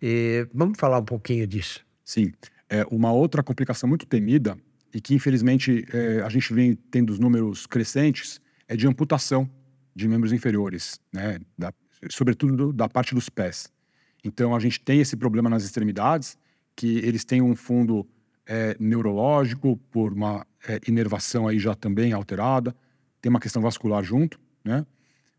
E 0.00 0.46
vamos 0.52 0.78
falar 0.78 0.98
um 0.98 1.04
pouquinho 1.04 1.46
disso. 1.46 1.84
Sim. 2.04 2.32
É 2.68 2.84
uma 2.90 3.12
outra 3.12 3.42
complicação 3.42 3.88
muito 3.88 4.06
temida 4.06 4.56
e 4.92 5.00
que, 5.00 5.14
infelizmente, 5.14 5.84
é, 5.92 6.22
a 6.22 6.28
gente 6.28 6.52
vem 6.52 6.74
tendo 6.90 7.10
os 7.10 7.18
números 7.18 7.66
crescentes 7.66 8.40
é 8.66 8.76
de 8.76 8.86
amputação 8.86 9.48
de 9.94 10.08
membros 10.08 10.32
inferiores, 10.32 11.00
né? 11.12 11.38
Da, 11.58 11.72
sobretudo 12.08 12.72
da 12.72 12.88
parte 12.88 13.14
dos 13.14 13.28
pés. 13.28 13.68
Então, 14.24 14.54
a 14.54 14.60
gente 14.60 14.80
tem 14.80 15.00
esse 15.00 15.16
problema 15.16 15.50
nas 15.50 15.64
extremidades, 15.64 16.38
que 16.76 16.98
eles 16.98 17.24
têm 17.24 17.42
um 17.42 17.56
fundo 17.56 18.06
é, 18.46 18.76
neurológico 18.78 19.76
por 19.90 20.12
uma 20.12 20.46
é, 20.66 20.80
inervação 20.86 21.46
aí 21.48 21.58
já 21.58 21.74
também 21.74 22.12
alterada, 22.12 22.74
tem 23.20 23.30
uma 23.30 23.40
questão 23.40 23.60
vascular 23.60 24.02
junto, 24.02 24.40
né? 24.64 24.86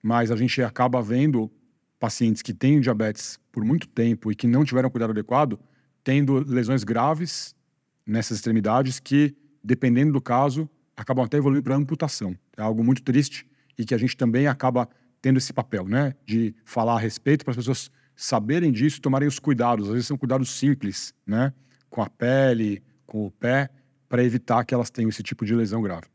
Mas 0.02 0.32
a 0.32 0.36
gente 0.36 0.62
acaba 0.62 1.02
vendo 1.02 1.52
pacientes 2.02 2.42
que 2.42 2.52
têm 2.52 2.82
diabetes 2.82 3.40
por 3.52 3.64
muito 3.64 3.88
tempo 3.88 4.32
e 4.32 4.36
que 4.36 4.48
não 4.48 4.66
tiveram 4.66 4.90
cuidado 4.90 5.12
adequado, 5.12 5.60
tendo 6.04 6.40
lesões 6.52 6.84
graves 6.84 7.56
nessas 8.04 8.40
extremidades 8.40 9.00
que, 9.00 9.36
dependendo 9.64 10.12
do 10.12 10.20
caso, 10.20 10.68
acabam 10.98 11.24
até 11.24 11.38
evoluindo 11.38 11.64
para 11.64 11.76
amputação. 11.76 12.36
É 12.58 12.62
algo 12.64 12.84
muito 12.84 13.04
triste 13.04 13.46
e 13.78 13.86
que 13.86 13.94
a 13.94 14.00
gente 14.00 14.18
também 14.18 14.48
acaba 14.48 14.90
tendo 15.22 15.38
esse 15.38 15.54
papel, 15.54 15.88
né, 15.88 16.16
de 16.26 16.56
falar 16.66 16.96
a 16.96 17.00
respeito 17.00 17.46
para 17.46 17.52
as 17.52 17.58
pessoas 17.58 17.92
saberem 18.16 18.72
disso, 18.72 19.00
tomarem 19.00 19.28
os 19.28 19.38
cuidados. 19.38 19.86
Às 19.86 19.94
vezes 19.94 20.08
são 20.08 20.18
cuidados 20.18 20.50
simples, 20.50 21.14
né, 21.24 21.54
com 21.88 22.02
a 22.02 22.10
pele, 22.10 22.82
com 23.06 23.28
o 23.28 23.32
pé, 23.32 23.70
para 24.10 24.24
evitar 24.24 24.66
que 24.66 24.74
elas 24.74 24.90
tenham 24.90 25.10
esse 25.10 25.22
tipo 25.22 25.46
de 25.46 25.54
lesão 25.54 25.84
grave. 25.84 26.08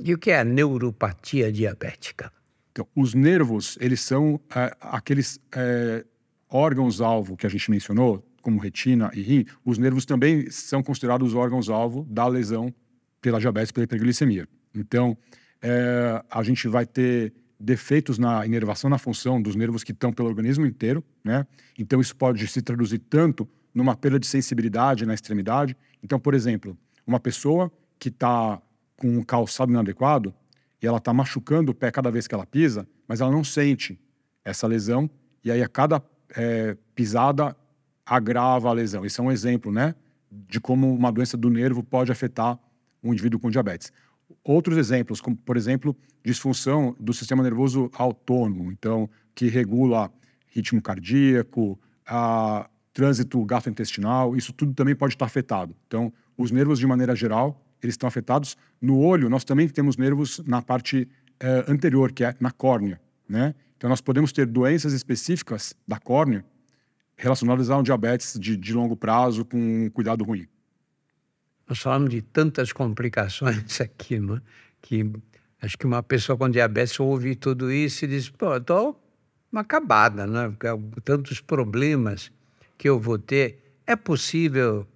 E 0.00 0.12
o 0.12 0.18
que 0.18 0.32
é 0.32 0.42
neuropatia 0.42 1.52
diabética? 1.52 2.32
Então, 2.78 2.86
os 2.94 3.12
nervos, 3.12 3.76
eles 3.80 4.00
são 4.00 4.40
é, 4.54 4.72
aqueles 4.80 5.40
é, 5.50 6.04
órgãos-alvo 6.48 7.36
que 7.36 7.44
a 7.44 7.50
gente 7.50 7.68
mencionou, 7.72 8.24
como 8.40 8.60
retina 8.60 9.10
e 9.12 9.20
rim, 9.20 9.44
os 9.64 9.78
nervos 9.78 10.04
também 10.06 10.48
são 10.48 10.80
considerados 10.80 11.34
órgãos-alvo 11.34 12.06
da 12.08 12.24
lesão 12.28 12.72
pela 13.20 13.40
diabetes, 13.40 13.72
pela 13.72 13.82
hiperglicemia. 13.82 14.48
Então, 14.72 15.18
é, 15.60 16.22
a 16.30 16.40
gente 16.44 16.68
vai 16.68 16.86
ter 16.86 17.34
defeitos 17.58 18.16
na 18.16 18.46
inervação, 18.46 18.88
na 18.88 18.96
função 18.96 19.42
dos 19.42 19.56
nervos 19.56 19.82
que 19.82 19.90
estão 19.90 20.12
pelo 20.12 20.28
organismo 20.28 20.64
inteiro, 20.64 21.02
né? 21.24 21.44
Então, 21.76 22.00
isso 22.00 22.14
pode 22.14 22.46
se 22.46 22.62
traduzir 22.62 23.00
tanto 23.00 23.48
numa 23.74 23.96
perda 23.96 24.20
de 24.20 24.26
sensibilidade 24.28 25.04
na 25.04 25.14
extremidade. 25.14 25.76
Então, 26.00 26.20
por 26.20 26.32
exemplo, 26.32 26.78
uma 27.04 27.18
pessoa 27.18 27.72
que 27.98 28.08
está 28.08 28.62
com 28.96 29.18
um 29.18 29.24
calçado 29.24 29.72
inadequado 29.72 30.32
e 30.82 30.86
ela 30.86 30.98
está 30.98 31.12
machucando 31.12 31.72
o 31.72 31.74
pé 31.74 31.90
cada 31.90 32.10
vez 32.10 32.26
que 32.26 32.34
ela 32.34 32.46
pisa, 32.46 32.86
mas 33.06 33.20
ela 33.20 33.30
não 33.30 33.42
sente 33.42 33.98
essa 34.44 34.66
lesão 34.66 35.10
e 35.44 35.50
aí 35.50 35.62
a 35.62 35.68
cada 35.68 36.02
é, 36.36 36.76
pisada 36.94 37.56
agrava 38.04 38.68
a 38.68 38.72
lesão. 38.72 39.04
Isso 39.04 39.20
é 39.20 39.24
um 39.24 39.30
exemplo, 39.30 39.70
né, 39.72 39.94
de 40.30 40.60
como 40.60 40.92
uma 40.94 41.10
doença 41.10 41.36
do 41.36 41.50
nervo 41.50 41.82
pode 41.82 42.12
afetar 42.12 42.58
um 43.02 43.12
indivíduo 43.12 43.40
com 43.40 43.50
diabetes. 43.50 43.92
Outros 44.44 44.76
exemplos, 44.76 45.20
como 45.20 45.36
por 45.36 45.56
exemplo, 45.56 45.96
disfunção 46.24 46.94
do 46.98 47.12
sistema 47.12 47.42
nervoso 47.42 47.90
autônomo, 47.94 48.70
então 48.72 49.08
que 49.34 49.48
regula 49.48 50.12
ritmo 50.48 50.82
cardíaco, 50.82 51.78
a 52.06 52.68
trânsito 52.92 53.44
gastrointestinal, 53.44 54.36
isso 54.36 54.52
tudo 54.52 54.74
também 54.74 54.94
pode 54.94 55.14
estar 55.14 55.26
afetado. 55.26 55.74
Então, 55.86 56.12
os 56.36 56.50
nervos 56.50 56.78
de 56.78 56.86
maneira 56.86 57.14
geral, 57.14 57.64
eles 57.82 57.94
estão 57.94 58.06
afetados. 58.06 58.56
No 58.80 58.98
olho, 58.98 59.28
nós 59.28 59.44
também 59.44 59.68
temos 59.68 59.96
nervos 59.96 60.40
na 60.46 60.62
parte 60.62 61.08
eh, 61.40 61.64
anterior, 61.68 62.12
que 62.12 62.24
é 62.24 62.34
na 62.40 62.50
córnea, 62.50 63.00
né? 63.28 63.54
Então, 63.76 63.88
nós 63.88 64.00
podemos 64.00 64.32
ter 64.32 64.44
doenças 64.44 64.92
específicas 64.92 65.72
da 65.86 66.00
córnea 66.00 66.44
relacionadas 67.16 67.70
a 67.70 67.76
um 67.76 67.82
diabetes 67.82 68.38
de, 68.38 68.56
de 68.56 68.72
longo 68.72 68.96
prazo 68.96 69.44
com 69.44 69.56
um 69.56 69.90
cuidado 69.90 70.24
ruim. 70.24 70.48
Nós 71.68 71.78
falamos 71.78 72.10
de 72.10 72.22
tantas 72.22 72.72
complicações 72.72 73.80
aqui, 73.82 74.18
não 74.18 74.36
é? 74.36 74.42
que 74.80 75.10
acho 75.60 75.76
que 75.76 75.86
uma 75.86 76.02
pessoa 76.02 76.36
com 76.36 76.48
diabetes 76.48 76.98
ouve 76.98 77.34
tudo 77.36 77.70
isso 77.70 78.04
e 78.04 78.08
diz, 78.08 78.28
pô, 78.30 78.56
estou 78.56 79.00
acabada, 79.54 80.26
né? 80.26 80.54
tantos 81.04 81.40
problemas 81.40 82.32
que 82.76 82.88
eu 82.88 82.98
vou 82.98 83.18
ter. 83.18 83.80
É 83.86 83.96
possível 83.96 84.86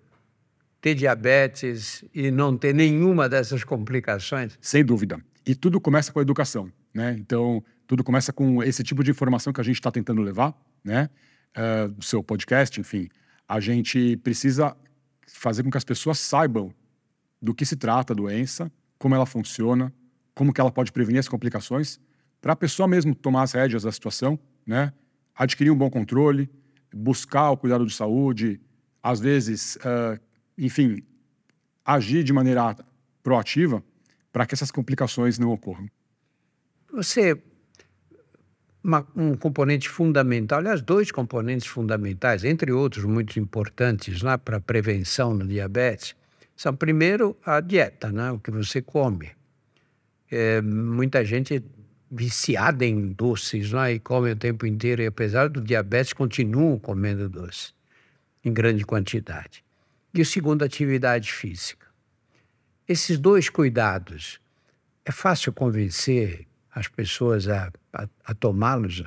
ter 0.82 0.96
diabetes 0.96 2.04
e 2.12 2.30
não 2.30 2.58
ter 2.58 2.74
nenhuma 2.74 3.28
dessas 3.28 3.62
complicações? 3.62 4.58
Sem 4.60 4.84
dúvida. 4.84 5.18
E 5.46 5.54
tudo 5.54 5.80
começa 5.80 6.12
com 6.12 6.18
a 6.18 6.22
educação, 6.22 6.70
né? 6.92 7.16
Então, 7.18 7.64
tudo 7.86 8.02
começa 8.02 8.32
com 8.32 8.62
esse 8.62 8.82
tipo 8.82 9.02
de 9.04 9.12
informação 9.12 9.52
que 9.52 9.60
a 9.60 9.64
gente 9.64 9.76
está 9.76 9.92
tentando 9.92 10.20
levar, 10.20 10.52
né? 10.84 11.08
Uh, 11.56 12.02
seu 12.02 12.22
podcast, 12.22 12.80
enfim. 12.80 13.08
A 13.48 13.60
gente 13.60 14.16
precisa 14.18 14.76
fazer 15.26 15.62
com 15.62 15.70
que 15.70 15.78
as 15.78 15.84
pessoas 15.84 16.18
saibam 16.18 16.74
do 17.40 17.54
que 17.54 17.64
se 17.64 17.76
trata 17.76 18.12
a 18.12 18.16
doença, 18.16 18.70
como 18.98 19.14
ela 19.14 19.26
funciona, 19.26 19.92
como 20.34 20.52
que 20.52 20.60
ela 20.60 20.70
pode 20.70 20.90
prevenir 20.90 21.20
as 21.20 21.28
complicações, 21.28 22.00
para 22.40 22.54
a 22.54 22.56
pessoa 22.56 22.88
mesmo 22.88 23.14
tomar 23.14 23.42
as 23.42 23.52
rédeas 23.52 23.84
da 23.84 23.92
situação, 23.92 24.36
né? 24.66 24.92
adquirir 25.34 25.70
um 25.70 25.76
bom 25.76 25.90
controle, 25.90 26.50
buscar 26.92 27.50
o 27.50 27.56
cuidado 27.56 27.86
de 27.86 27.94
saúde, 27.94 28.60
às 29.00 29.20
vezes, 29.20 29.76
uh, 29.76 30.20
enfim, 30.64 31.02
agir 31.84 32.22
de 32.22 32.32
maneira 32.32 32.76
proativa 33.22 33.82
para 34.32 34.46
que 34.46 34.54
essas 34.54 34.70
complicações 34.70 35.38
não 35.38 35.50
ocorram. 35.50 35.88
Você 36.92 37.40
uma, 38.82 39.06
um 39.14 39.34
componente 39.36 39.88
fundamental, 39.88 40.58
aliás, 40.58 40.82
dois 40.82 41.12
componentes 41.12 41.66
fundamentais, 41.66 42.44
entre 42.44 42.72
outros 42.72 43.04
muito 43.04 43.38
importantes 43.38 44.22
lá 44.22 44.36
para 44.36 44.56
a 44.56 44.60
prevenção 44.60 45.36
do 45.36 45.46
diabetes, 45.46 46.16
são, 46.56 46.74
primeiro, 46.74 47.36
a 47.44 47.60
dieta, 47.60 48.10
né? 48.10 48.30
o 48.30 48.38
que 48.38 48.50
você 48.50 48.82
come. 48.82 49.30
É, 50.30 50.60
muita 50.60 51.24
gente 51.24 51.62
viciada 52.10 52.84
em 52.84 53.12
doces 53.12 53.72
né? 53.72 53.94
e 53.94 53.98
come 53.98 54.32
o 54.32 54.36
tempo 54.36 54.66
inteiro, 54.66 55.02
e 55.02 55.06
apesar 55.06 55.48
do 55.48 55.60
diabetes, 55.60 56.12
continuam 56.12 56.78
comendo 56.78 57.28
doce 57.28 57.72
em 58.44 58.52
grande 58.52 58.84
quantidade. 58.84 59.64
E 60.14 60.20
o 60.20 60.26
segundo, 60.26 60.62
atividade 60.62 61.32
física. 61.32 61.86
Esses 62.86 63.18
dois 63.18 63.48
cuidados, 63.48 64.38
é 65.04 65.12
fácil 65.12 65.52
convencer 65.52 66.46
as 66.74 66.86
pessoas 66.86 67.48
a, 67.48 67.72
a, 67.92 68.06
a 68.24 68.34
tomá-los? 68.34 69.02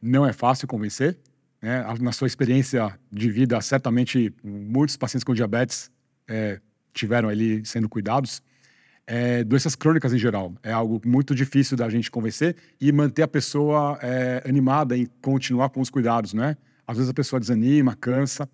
Não 0.00 0.26
é 0.26 0.32
fácil 0.32 0.68
convencer. 0.68 1.18
Né? 1.60 1.82
Na 2.00 2.12
sua 2.12 2.26
experiência 2.26 2.98
de 3.10 3.30
vida, 3.30 3.60
certamente 3.60 4.34
muitos 4.42 4.96
pacientes 4.96 5.24
com 5.24 5.32
diabetes 5.32 5.90
é, 6.28 6.60
tiveram 6.92 7.28
ali 7.28 7.64
sendo 7.64 7.88
cuidados. 7.88 8.42
É, 9.06 9.42
doenças 9.42 9.74
crônicas 9.74 10.12
em 10.12 10.18
geral 10.18 10.54
é 10.62 10.72
algo 10.72 11.00
muito 11.04 11.34
difícil 11.34 11.76
da 11.76 11.88
gente 11.88 12.10
convencer 12.10 12.56
e 12.80 12.92
manter 12.92 13.22
a 13.22 13.28
pessoa 13.28 13.98
é, 14.00 14.42
animada 14.46 14.96
em 14.96 15.06
continuar 15.20 15.70
com 15.70 15.80
os 15.80 15.90
cuidados, 15.90 16.34
né? 16.34 16.56
Às 16.86 16.98
vezes 16.98 17.10
a 17.10 17.14
pessoa 17.14 17.40
desanima, 17.40 17.96
cansa, 17.96 18.48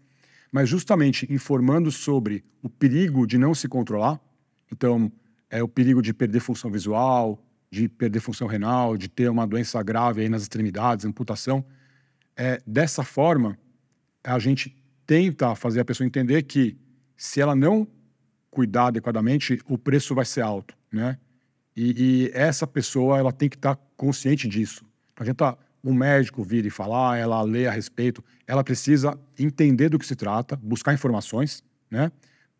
mas 0.52 0.68
justamente 0.68 1.30
informando 1.32 1.90
sobre 1.90 2.44
o 2.62 2.68
perigo 2.68 3.26
de 3.26 3.38
não 3.38 3.54
se 3.54 3.68
controlar, 3.68 4.20
então 4.72 5.10
é 5.50 5.62
o 5.62 5.68
perigo 5.68 6.02
de 6.02 6.12
perder 6.12 6.40
função 6.40 6.70
visual, 6.70 7.42
de 7.70 7.88
perder 7.88 8.20
função 8.20 8.46
renal, 8.46 8.96
de 8.96 9.08
ter 9.08 9.28
uma 9.28 9.46
doença 9.46 9.82
grave 9.82 10.22
aí 10.22 10.28
nas 10.28 10.42
extremidades, 10.42 11.04
amputação. 11.04 11.64
É, 12.36 12.60
dessa 12.66 13.02
forma, 13.02 13.58
a 14.22 14.38
gente 14.38 14.76
tenta 15.06 15.54
fazer 15.54 15.80
a 15.80 15.84
pessoa 15.84 16.06
entender 16.06 16.42
que 16.42 16.76
se 17.16 17.40
ela 17.40 17.54
não 17.54 17.86
cuidar 18.50 18.86
adequadamente, 18.86 19.60
o 19.66 19.76
preço 19.76 20.14
vai 20.14 20.24
ser 20.24 20.42
alto, 20.42 20.74
né? 20.92 21.18
E, 21.76 22.26
e 22.26 22.30
essa 22.34 22.66
pessoa, 22.66 23.18
ela 23.18 23.32
tem 23.32 23.48
que 23.48 23.56
estar 23.56 23.76
consciente 23.96 24.48
disso. 24.48 24.84
Não 25.16 25.22
adianta 25.22 25.56
um 25.82 25.94
médico 25.94 26.42
vir 26.42 26.66
e 26.66 26.70
falar, 26.70 27.18
ela 27.18 27.40
lê 27.42 27.66
a 27.66 27.70
respeito, 27.70 28.22
ela 28.46 28.64
precisa 28.64 29.18
entender 29.38 29.88
do 29.88 29.98
que 29.98 30.06
se 30.06 30.16
trata, 30.16 30.56
buscar 30.56 30.92
informações, 30.92 31.62
né? 31.90 32.10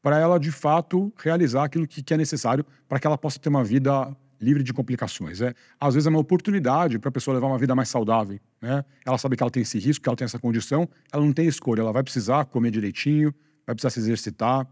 Para 0.00 0.18
ela, 0.18 0.38
de 0.38 0.52
fato, 0.52 1.12
realizar 1.16 1.64
aquilo 1.64 1.86
que, 1.86 2.02
que 2.02 2.14
é 2.14 2.16
necessário 2.16 2.64
para 2.88 3.00
que 3.00 3.06
ela 3.06 3.18
possa 3.18 3.38
ter 3.38 3.48
uma 3.48 3.64
vida 3.64 4.16
livre 4.40 4.62
de 4.62 4.72
complicações. 4.72 5.40
É, 5.40 5.52
às 5.80 5.94
vezes 5.94 6.06
é 6.06 6.10
uma 6.10 6.20
oportunidade 6.20 6.98
para 6.98 7.08
a 7.08 7.12
pessoa 7.12 7.34
levar 7.34 7.48
uma 7.48 7.58
vida 7.58 7.74
mais 7.74 7.88
saudável. 7.88 8.38
Né? 8.60 8.84
Ela 9.04 9.18
sabe 9.18 9.36
que 9.36 9.42
ela 9.42 9.50
tem 9.50 9.62
esse 9.62 9.78
risco, 9.78 10.02
que 10.02 10.08
ela 10.08 10.16
tem 10.16 10.24
essa 10.24 10.38
condição, 10.38 10.88
ela 11.12 11.24
não 11.24 11.32
tem 11.32 11.46
escolha, 11.46 11.80
ela 11.80 11.92
vai 11.92 12.02
precisar 12.02 12.44
comer 12.44 12.70
direitinho, 12.70 13.34
vai 13.66 13.74
precisar 13.74 13.90
se 13.90 13.98
exercitar, 13.98 14.66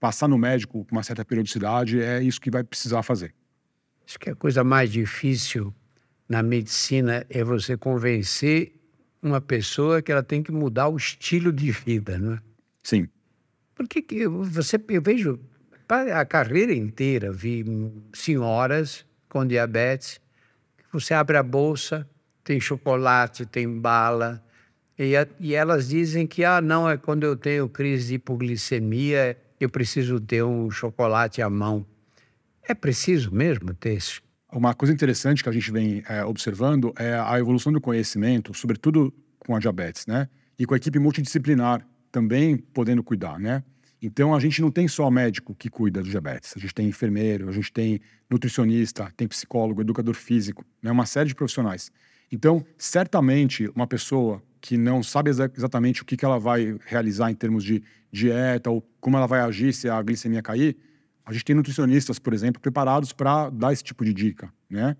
passar 0.00 0.28
no 0.28 0.38
médico 0.38 0.84
com 0.84 0.96
uma 0.96 1.02
certa 1.02 1.24
periodicidade, 1.24 2.00
é 2.00 2.22
isso 2.22 2.40
que 2.40 2.50
vai 2.50 2.64
precisar 2.64 3.02
fazer. 3.02 3.34
Acho 4.06 4.18
que 4.18 4.30
a 4.30 4.34
coisa 4.34 4.64
mais 4.64 4.90
difícil 4.90 5.74
na 6.28 6.42
medicina 6.42 7.26
é 7.30 7.44
você 7.44 7.76
convencer 7.76 8.72
uma 9.22 9.40
pessoa 9.40 10.02
que 10.02 10.12
ela 10.12 10.22
tem 10.22 10.42
que 10.42 10.52
mudar 10.52 10.88
o 10.88 10.96
estilo 10.96 11.52
de 11.52 11.70
vida, 11.70 12.18
não 12.18 12.34
é? 12.34 12.40
Sim. 12.82 13.08
Porque 13.74 14.00
que 14.00 14.26
você, 14.26 14.80
eu 14.88 15.02
vejo 15.02 15.38
a 15.88 16.24
carreira 16.24 16.72
inteira, 16.72 17.30
vi 17.30 17.64
senhoras 18.12 19.04
com 19.28 19.46
diabetes, 19.46 20.20
você 20.92 21.14
abre 21.14 21.36
a 21.36 21.42
bolsa, 21.42 22.08
tem 22.42 22.60
chocolate, 22.60 23.44
tem 23.44 23.68
bala, 23.68 24.42
e, 24.98 25.12
e 25.38 25.54
elas 25.54 25.88
dizem 25.88 26.26
que, 26.26 26.44
ah, 26.44 26.60
não, 26.60 26.88
é 26.88 26.96
quando 26.96 27.24
eu 27.24 27.36
tenho 27.36 27.68
crise 27.68 28.08
de 28.08 28.14
hipoglicemia, 28.14 29.36
eu 29.60 29.68
preciso 29.68 30.18
ter 30.18 30.42
um 30.42 30.70
chocolate 30.70 31.42
à 31.42 31.50
mão. 31.50 31.86
É 32.62 32.74
preciso 32.74 33.32
mesmo 33.32 33.74
ter 33.74 33.94
isso? 33.94 34.22
Uma 34.56 34.72
coisa 34.72 34.90
interessante 34.90 35.42
que 35.42 35.50
a 35.50 35.52
gente 35.52 35.70
vem 35.70 36.02
é, 36.08 36.24
observando 36.24 36.90
é 36.96 37.12
a 37.12 37.38
evolução 37.38 37.70
do 37.70 37.78
conhecimento, 37.78 38.54
sobretudo 38.54 39.12
com 39.38 39.54
a 39.54 39.58
diabetes, 39.58 40.06
né? 40.06 40.30
E 40.58 40.64
com 40.64 40.72
a 40.72 40.78
equipe 40.78 40.98
multidisciplinar 40.98 41.86
também 42.10 42.56
podendo 42.56 43.02
cuidar, 43.02 43.38
né? 43.38 43.62
Então 44.00 44.34
a 44.34 44.40
gente 44.40 44.62
não 44.62 44.70
tem 44.70 44.88
só 44.88 45.10
médico 45.10 45.54
que 45.54 45.68
cuida 45.68 46.02
do 46.02 46.08
diabetes, 46.08 46.54
a 46.56 46.58
gente 46.58 46.72
tem 46.72 46.88
enfermeiro, 46.88 47.50
a 47.50 47.52
gente 47.52 47.70
tem 47.70 48.00
nutricionista, 48.30 49.12
tem 49.14 49.28
psicólogo, 49.28 49.82
educador 49.82 50.14
físico, 50.14 50.64
né? 50.82 50.90
Uma 50.90 51.04
série 51.04 51.28
de 51.28 51.34
profissionais. 51.34 51.92
Então, 52.32 52.64
certamente, 52.78 53.70
uma 53.74 53.86
pessoa 53.86 54.42
que 54.58 54.78
não 54.78 55.02
sabe 55.02 55.28
exa 55.28 55.52
exatamente 55.54 56.00
o 56.00 56.06
que, 56.06 56.16
que 56.16 56.24
ela 56.24 56.38
vai 56.38 56.78
realizar 56.86 57.30
em 57.30 57.34
termos 57.34 57.62
de 57.62 57.82
dieta 58.10 58.70
ou 58.70 58.82
como 59.02 59.18
ela 59.18 59.26
vai 59.26 59.40
agir 59.40 59.74
se 59.74 59.86
a 59.86 60.00
glicemia 60.00 60.40
cair, 60.40 60.78
a 61.26 61.32
gente 61.32 61.44
tem 61.44 61.56
nutricionistas, 61.56 62.20
por 62.20 62.32
exemplo, 62.32 62.62
preparados 62.62 63.12
para 63.12 63.50
dar 63.50 63.72
esse 63.72 63.82
tipo 63.82 64.04
de 64.04 64.14
dica, 64.14 64.48
né? 64.70 64.96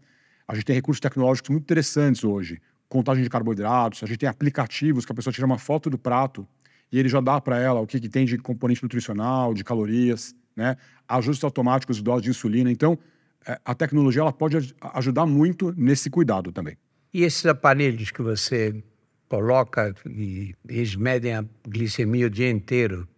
A 0.49 0.55
gente 0.55 0.65
tem 0.65 0.75
recursos 0.75 1.01
tecnológicos 1.01 1.51
muito 1.51 1.63
interessantes 1.63 2.25
hoje, 2.25 2.61
contagem 2.89 3.23
de 3.23 3.31
carboidratos, 3.31 4.03
a 4.03 4.07
gente 4.07 4.19
tem 4.19 4.29
aplicativos 4.29 5.07
que 5.07 5.13
a 5.13 5.15
pessoa 5.15 5.33
tira 5.33 5.47
uma 5.47 5.59
foto 5.59 5.89
do 5.89 5.97
prato 5.97 6.47
e 6.91 6.99
ele 6.99 7.09
já 7.09 7.21
dá 7.21 7.41
para 7.41 7.59
ela 7.59 7.81
o 7.81 7.87
que, 7.87 8.01
que 8.01 8.09
tem 8.09 8.25
de 8.27 8.39
componente 8.39 8.83
nutricional, 8.83 9.55
de 9.55 9.63
calorias, 9.63 10.35
né? 10.55 10.77
Ajustes 11.09 11.45
automáticos 11.45 11.97
de 11.97 12.03
dose 12.03 12.25
de 12.25 12.31
insulina. 12.31 12.71
Então, 12.71 12.99
é, 13.47 13.61
a 13.65 13.75
tecnologia 13.75 14.23
ela 14.23 14.33
pode 14.33 14.75
ajudar 14.95 15.27
muito 15.27 15.73
nesse 15.77 16.11
cuidado 16.11 16.51
também. 16.51 16.77
E 17.15 17.23
esses 17.23 17.47
aparelhos 17.47 18.11
que 18.11 18.21
você 18.21 18.83
coloca 19.29 19.95
e 20.07 20.55
eles 20.69 20.97
medem 20.97 21.35
a 21.35 21.45
glicemia 21.69 22.27
o 22.27 22.31
dia 22.31 22.51
inteiro, 22.51 23.09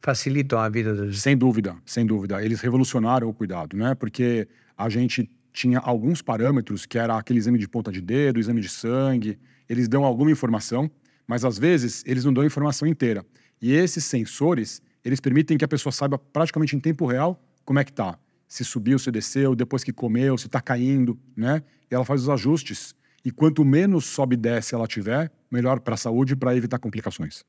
facilitam 0.00 0.58
a 0.58 0.68
vida 0.68 0.94
dos... 0.94 1.20
Sem 1.20 1.36
dúvida, 1.36 1.76
sem 1.84 2.06
dúvida. 2.06 2.42
Eles 2.44 2.60
revolucionaram 2.60 3.28
o 3.28 3.34
cuidado, 3.34 3.76
né? 3.76 3.94
Porque 3.94 4.48
a 4.76 4.88
gente 4.88 5.30
tinha 5.52 5.78
alguns 5.78 6.22
parâmetros, 6.22 6.86
que 6.86 6.98
era 6.98 7.16
aquele 7.16 7.38
exame 7.38 7.58
de 7.58 7.68
ponta 7.68 7.90
de 7.92 8.00
dedo, 8.00 8.38
exame 8.38 8.60
de 8.60 8.68
sangue, 8.68 9.38
eles 9.68 9.88
dão 9.88 10.04
alguma 10.04 10.30
informação, 10.30 10.90
mas 11.26 11.44
às 11.44 11.58
vezes 11.58 12.02
eles 12.06 12.24
não 12.24 12.32
dão 12.32 12.42
a 12.42 12.46
informação 12.46 12.88
inteira. 12.88 13.24
E 13.60 13.72
esses 13.72 14.04
sensores, 14.04 14.80
eles 15.04 15.20
permitem 15.20 15.58
que 15.58 15.64
a 15.64 15.68
pessoa 15.68 15.92
saiba 15.92 16.18
praticamente 16.18 16.74
em 16.74 16.80
tempo 16.80 17.06
real 17.06 17.42
como 17.64 17.78
é 17.78 17.84
que 17.84 17.92
tá. 17.92 18.18
Se 18.48 18.64
subiu, 18.64 18.98
se 18.98 19.10
desceu, 19.12 19.54
depois 19.54 19.84
que 19.84 19.92
comeu, 19.92 20.36
se 20.36 20.46
está 20.46 20.60
caindo, 20.60 21.18
né? 21.36 21.62
E 21.90 21.94
ela 21.94 22.04
faz 22.04 22.22
os 22.22 22.28
ajustes. 22.28 22.94
E 23.24 23.30
quanto 23.30 23.64
menos 23.64 24.06
sobe 24.06 24.34
e 24.34 24.36
desce 24.36 24.74
ela 24.74 24.86
tiver, 24.86 25.30
melhor 25.50 25.78
para 25.80 25.94
a 25.94 25.96
saúde 25.96 26.34
para 26.34 26.56
evitar 26.56 26.78
complicações. 26.78 27.44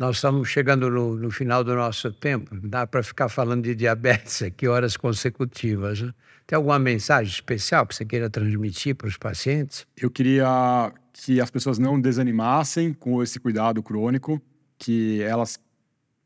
Nós 0.00 0.16
estamos 0.16 0.48
chegando 0.48 0.88
no, 0.88 1.14
no 1.14 1.30
final 1.30 1.62
do 1.62 1.74
nosso 1.74 2.10
tempo. 2.10 2.56
Dá 2.62 2.86
para 2.86 3.02
ficar 3.02 3.28
falando 3.28 3.64
de 3.64 3.74
diabetes 3.74 4.40
aqui 4.40 4.66
horas 4.66 4.96
consecutivas. 4.96 6.00
Né? 6.00 6.10
Tem 6.46 6.56
alguma 6.56 6.78
mensagem 6.78 7.30
especial 7.30 7.86
que 7.86 7.94
você 7.94 8.06
queira 8.06 8.30
transmitir 8.30 8.94
para 8.94 9.08
os 9.08 9.18
pacientes? 9.18 9.86
Eu 9.94 10.10
queria 10.10 10.90
que 11.12 11.38
as 11.38 11.50
pessoas 11.50 11.78
não 11.78 12.00
desanimassem 12.00 12.94
com 12.94 13.22
esse 13.22 13.38
cuidado 13.38 13.82
crônico, 13.82 14.40
que 14.78 15.20
elas 15.20 15.60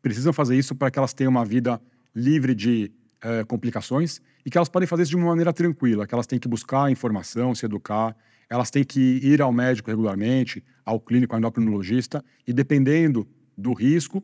precisam 0.00 0.32
fazer 0.32 0.56
isso 0.56 0.76
para 0.76 0.88
que 0.88 0.96
elas 1.00 1.12
tenham 1.12 1.32
uma 1.32 1.44
vida 1.44 1.82
livre 2.14 2.54
de 2.54 2.92
é, 3.20 3.42
complicações 3.42 4.22
e 4.46 4.50
que 4.50 4.56
elas 4.56 4.68
podem 4.68 4.86
fazer 4.86 5.02
isso 5.02 5.10
de 5.10 5.16
uma 5.16 5.30
maneira 5.30 5.52
tranquila, 5.52 6.06
que 6.06 6.14
elas 6.14 6.28
têm 6.28 6.38
que 6.38 6.46
buscar 6.46 6.92
informação, 6.92 7.56
se 7.56 7.66
educar, 7.66 8.16
elas 8.48 8.70
têm 8.70 8.84
que 8.84 9.00
ir 9.00 9.42
ao 9.42 9.52
médico 9.52 9.90
regularmente, 9.90 10.62
ao 10.84 11.00
clínico, 11.00 11.34
ao 11.34 11.40
endocrinologista, 11.40 12.24
e 12.46 12.52
dependendo 12.52 13.26
do 13.56 13.72
risco, 13.72 14.22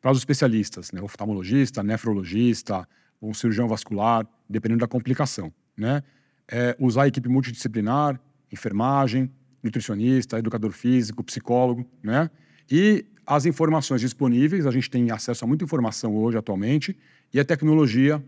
para 0.00 0.12
os 0.12 0.18
especialistas, 0.18 0.92
né? 0.92 1.02
oftalmologista, 1.02 1.82
nefrologista, 1.82 2.88
um 3.20 3.34
cirurgião 3.34 3.66
vascular, 3.66 4.26
dependendo 4.48 4.80
da 4.80 4.88
complicação. 4.88 5.52
Né? 5.76 6.02
É, 6.50 6.76
usar 6.78 7.02
a 7.02 7.08
equipe 7.08 7.28
multidisciplinar, 7.28 8.20
enfermagem, 8.52 9.30
nutricionista, 9.62 10.38
educador 10.38 10.70
físico, 10.72 11.22
psicólogo, 11.22 11.84
né? 12.02 12.30
E 12.70 13.04
as 13.26 13.44
informações 13.44 14.00
disponíveis, 14.00 14.66
a 14.66 14.70
gente 14.70 14.88
tem 14.88 15.10
acesso 15.10 15.44
a 15.44 15.48
muita 15.48 15.64
informação 15.64 16.16
hoje, 16.16 16.38
atualmente, 16.38 16.96
e 17.32 17.38
a 17.38 17.44
tecnologia 17.44 18.22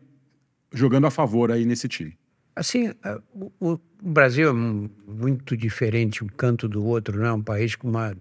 jogando 0.72 1.06
a 1.06 1.10
favor 1.10 1.50
aí 1.50 1.64
nesse 1.64 1.88
time. 1.88 2.18
Assim, 2.54 2.88
é, 2.88 3.18
o, 3.58 3.78
Brasil 4.02 4.50
é 4.50 4.52
muito 4.52 5.56
diferente 5.56 6.24
um 6.24 6.26
canto 6.26 6.68
do 6.68 6.84
outro, 6.84 7.18
não 7.18 7.26
é 7.26 7.32
um 7.32 7.42
país 7.42 7.76
com 7.76 7.88
uma 7.88 8.14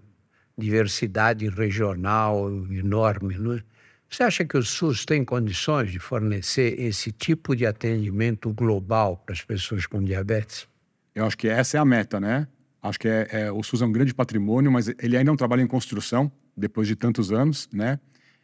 diversidade 0.60 1.48
regional 1.48 2.48
enorme, 2.70 3.34
é? 3.34 3.62
Você 4.10 4.24
acha 4.24 4.44
que 4.44 4.56
o 4.56 4.62
SUS 4.62 5.04
tem 5.04 5.24
condições 5.24 5.92
de 5.92 6.00
fornecer 6.00 6.80
esse 6.80 7.12
tipo 7.12 7.54
de 7.54 7.64
atendimento 7.64 8.52
global 8.52 9.16
para 9.24 9.32
as 9.32 9.42
pessoas 9.42 9.86
com 9.86 10.02
diabetes? 10.02 10.66
Eu 11.14 11.24
acho 11.24 11.38
que 11.38 11.48
essa 11.48 11.76
é 11.76 11.80
a 11.80 11.84
meta, 11.84 12.18
né? 12.18 12.48
Acho 12.82 12.98
que 12.98 13.06
é, 13.06 13.28
é, 13.30 13.52
o 13.52 13.62
SUS 13.62 13.82
é 13.82 13.86
um 13.86 13.92
grande 13.92 14.12
patrimônio, 14.12 14.72
mas 14.72 14.88
ele 14.88 15.16
ainda 15.16 15.30
é 15.30 15.32
um 15.32 15.36
trabalho 15.36 15.62
em 15.62 15.66
construção, 15.66 16.30
depois 16.56 16.88
de 16.88 16.96
tantos 16.96 17.30
anos, 17.30 17.68
né? 17.72 18.00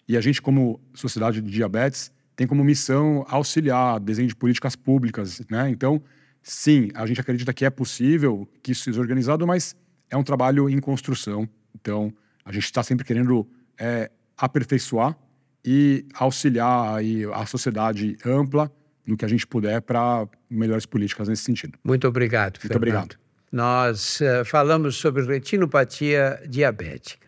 E 0.06 0.16
a 0.16 0.20
gente, 0.20 0.40
como 0.40 0.80
Sociedade 0.94 1.40
de 1.40 1.50
Diabetes, 1.50 2.12
tem 2.36 2.46
como 2.46 2.62
missão 2.62 3.24
auxiliar 3.28 3.98
desenho 3.98 4.28
de 4.28 4.36
políticas 4.36 4.76
públicas, 4.76 5.40
né? 5.50 5.68
Então, 5.68 6.00
sim, 6.42 6.90
a 6.94 7.06
gente 7.06 7.20
acredita 7.20 7.52
que 7.52 7.64
é 7.64 7.70
possível 7.70 8.48
que 8.62 8.70
isso 8.70 8.84
seja 8.84 9.00
organizado, 9.00 9.44
mas 9.46 9.74
é 10.08 10.16
um 10.16 10.22
trabalho 10.22 10.68
em 10.68 10.78
construção. 10.78 11.48
Então, 11.86 12.12
a 12.44 12.50
gente 12.50 12.64
está 12.64 12.82
sempre 12.82 13.04
querendo 13.04 13.46
é, 13.78 14.10
aperfeiçoar 14.36 15.16
e 15.64 16.04
auxiliar 16.14 16.96
aí 16.96 17.24
a 17.32 17.46
sociedade 17.46 18.16
ampla 18.24 18.70
no 19.06 19.16
que 19.16 19.24
a 19.24 19.28
gente 19.28 19.46
puder 19.46 19.80
para 19.82 20.26
melhores 20.50 20.84
políticas 20.84 21.28
nesse 21.28 21.44
sentido. 21.44 21.78
Muito 21.84 22.08
obrigado, 22.08 22.58
Muito 22.60 22.76
obrigado 22.76 23.16
nós 23.56 24.20
uh, 24.20 24.44
falamos 24.44 24.96
sobre 24.96 25.24
retinopatia 25.24 26.42
diabética. 26.48 27.26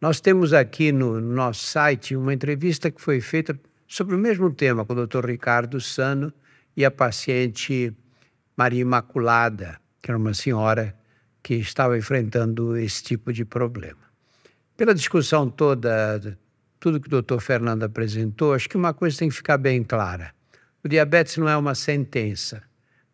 Nós 0.00 0.20
temos 0.20 0.52
aqui 0.52 0.92
no 0.92 1.20
nosso 1.20 1.66
site 1.66 2.16
uma 2.16 2.32
entrevista 2.32 2.90
que 2.90 3.00
foi 3.00 3.20
feita 3.20 3.58
sobre 3.86 4.14
o 4.14 4.18
mesmo 4.18 4.50
tema 4.50 4.84
com 4.84 4.92
o 4.92 5.06
Dr. 5.06 5.26
Ricardo 5.26 5.80
Sano 5.80 6.32
e 6.76 6.84
a 6.84 6.90
paciente 6.90 7.92
Maria 8.56 8.80
Imaculada, 8.80 9.78
que 10.02 10.10
era 10.10 10.18
uma 10.18 10.34
senhora 10.34 10.94
que 11.46 11.54
estava 11.54 11.96
enfrentando 11.96 12.76
esse 12.76 13.04
tipo 13.04 13.32
de 13.32 13.44
problema. 13.44 14.00
Pela 14.76 14.92
discussão 14.92 15.48
toda, 15.48 16.36
tudo 16.80 16.98
que 16.98 17.06
o 17.06 17.22
Dr. 17.22 17.38
Fernando 17.38 17.84
apresentou, 17.84 18.52
acho 18.52 18.68
que 18.68 18.76
uma 18.76 18.92
coisa 18.92 19.16
tem 19.16 19.28
que 19.28 19.36
ficar 19.36 19.56
bem 19.56 19.84
clara. 19.84 20.34
O 20.82 20.88
diabetes 20.88 21.36
não 21.36 21.48
é 21.48 21.56
uma 21.56 21.76
sentença 21.76 22.64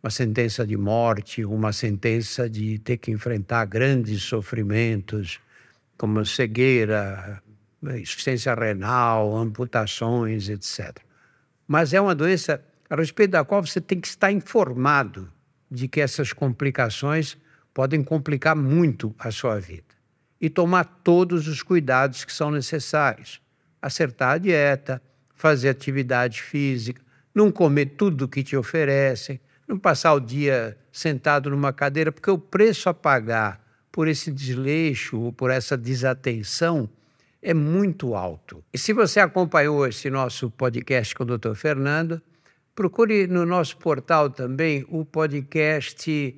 uma 0.03 0.11
sentença 0.11 0.67
de 0.67 0.77
morte, 0.77 1.45
uma 1.45 1.73
sentença 1.73 2.51
de 2.51 2.79
ter 2.81 2.97
que 2.97 3.13
enfrentar 3.13 3.65
grandes 3.67 4.23
sofrimentos, 4.23 5.39
como 5.97 6.27
cegueira, 6.27 7.41
insuficiência 8.01 8.53
renal, 8.53 9.37
amputações, 9.37 10.49
etc. 10.49 10.99
Mas 11.69 11.93
é 11.93 12.01
uma 12.01 12.17
doença 12.17 12.61
a 12.91 12.97
respeito 12.97 13.31
da 13.31 13.45
qual 13.45 13.65
você 13.65 13.81
tem 13.81 14.01
que 14.01 14.09
estar 14.09 14.33
informado 14.33 15.33
de 15.71 15.87
que 15.87 16.01
essas 16.01 16.33
complicações 16.33 17.39
podem 17.75 18.03
complicar 18.03 18.55
muito 18.55 19.15
a 19.19 19.31
sua 19.31 19.59
vida 19.59 19.95
e 20.41 20.51
tomar 20.51 20.85
todos 20.85 21.47
os 21.47 21.63
cuidados 21.63 22.25
que 22.25 22.33
são 22.33 22.51
necessários. 22.51 23.41
Acertar 23.81 24.33
a 24.33 24.39
dieta, 24.39 25.03
fazer 25.35 25.69
atividade 25.69 26.43
física, 26.43 27.01
não 27.35 27.51
comer 27.51 27.87
tudo 27.97 28.29
que 28.29 28.43
te 28.43 28.57
oferecem, 28.57 29.41
não 29.67 29.79
passar 29.79 30.15
o 30.15 30.21
dia 30.21 30.77
sentado 30.91 31.49
numa 31.49 31.73
cadeira, 31.73 32.13
porque 32.13 32.31
o 32.31 32.39
preço 32.39 32.89
a 32.89 32.95
pagar 32.95 33.61
por 33.91 34.09
esse 34.09 34.31
desleixo 34.31 35.19
ou 35.19 35.33
por 35.33 35.51
essa 35.51 35.77
desatenção 35.77 36.89
é 37.41 37.53
muito 37.53 38.15
alto. 38.15 38.65
E 38.73 38.79
se 38.79 38.93
você 38.93 39.21
acompanhou 39.21 39.87
esse 39.87 40.09
nosso 40.11 40.51
podcast 40.51 41.15
com 41.15 41.25
o 41.25 41.39
Dr. 41.39 41.55
Fernando, 41.55 42.23
procure 42.75 43.27
no 43.27 43.45
nosso 43.45 43.77
portal 43.77 44.31
também 44.31 44.87
o 44.89 45.05
podcast 45.05 46.35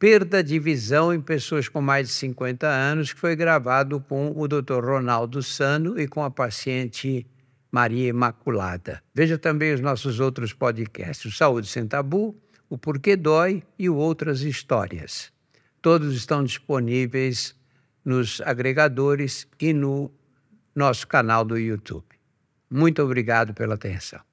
Perda 0.00 0.42
de 0.42 0.58
Visão 0.58 1.12
em 1.12 1.20
Pessoas 1.20 1.68
com 1.68 1.82
Mais 1.82 2.08
de 2.08 2.14
50 2.14 2.66
anos, 2.66 3.12
que 3.12 3.20
foi 3.20 3.36
gravado 3.36 4.00
com 4.00 4.32
o 4.34 4.48
Dr. 4.48 4.82
Ronaldo 4.82 5.42
Sano 5.42 6.00
e 6.00 6.08
com 6.08 6.24
a 6.24 6.30
paciente 6.30 7.26
Maria 7.70 8.08
Imaculada. 8.08 9.02
Veja 9.14 9.36
também 9.36 9.74
os 9.74 9.80
nossos 9.82 10.18
outros 10.18 10.54
podcasts, 10.54 11.36
Saúde 11.36 11.68
Sem 11.68 11.86
Tabu, 11.86 12.34
o 12.70 12.78
Porquê 12.78 13.14
Dói 13.14 13.62
e 13.78 13.90
Outras 13.90 14.40
Histórias. 14.40 15.30
Todos 15.82 16.14
estão 16.14 16.42
disponíveis 16.42 17.54
nos 18.02 18.40
agregadores 18.40 19.46
e 19.60 19.74
no 19.74 20.10
nosso 20.74 21.06
canal 21.06 21.44
do 21.44 21.58
YouTube. 21.58 22.06
Muito 22.70 23.02
obrigado 23.02 23.52
pela 23.52 23.74
atenção. 23.74 24.29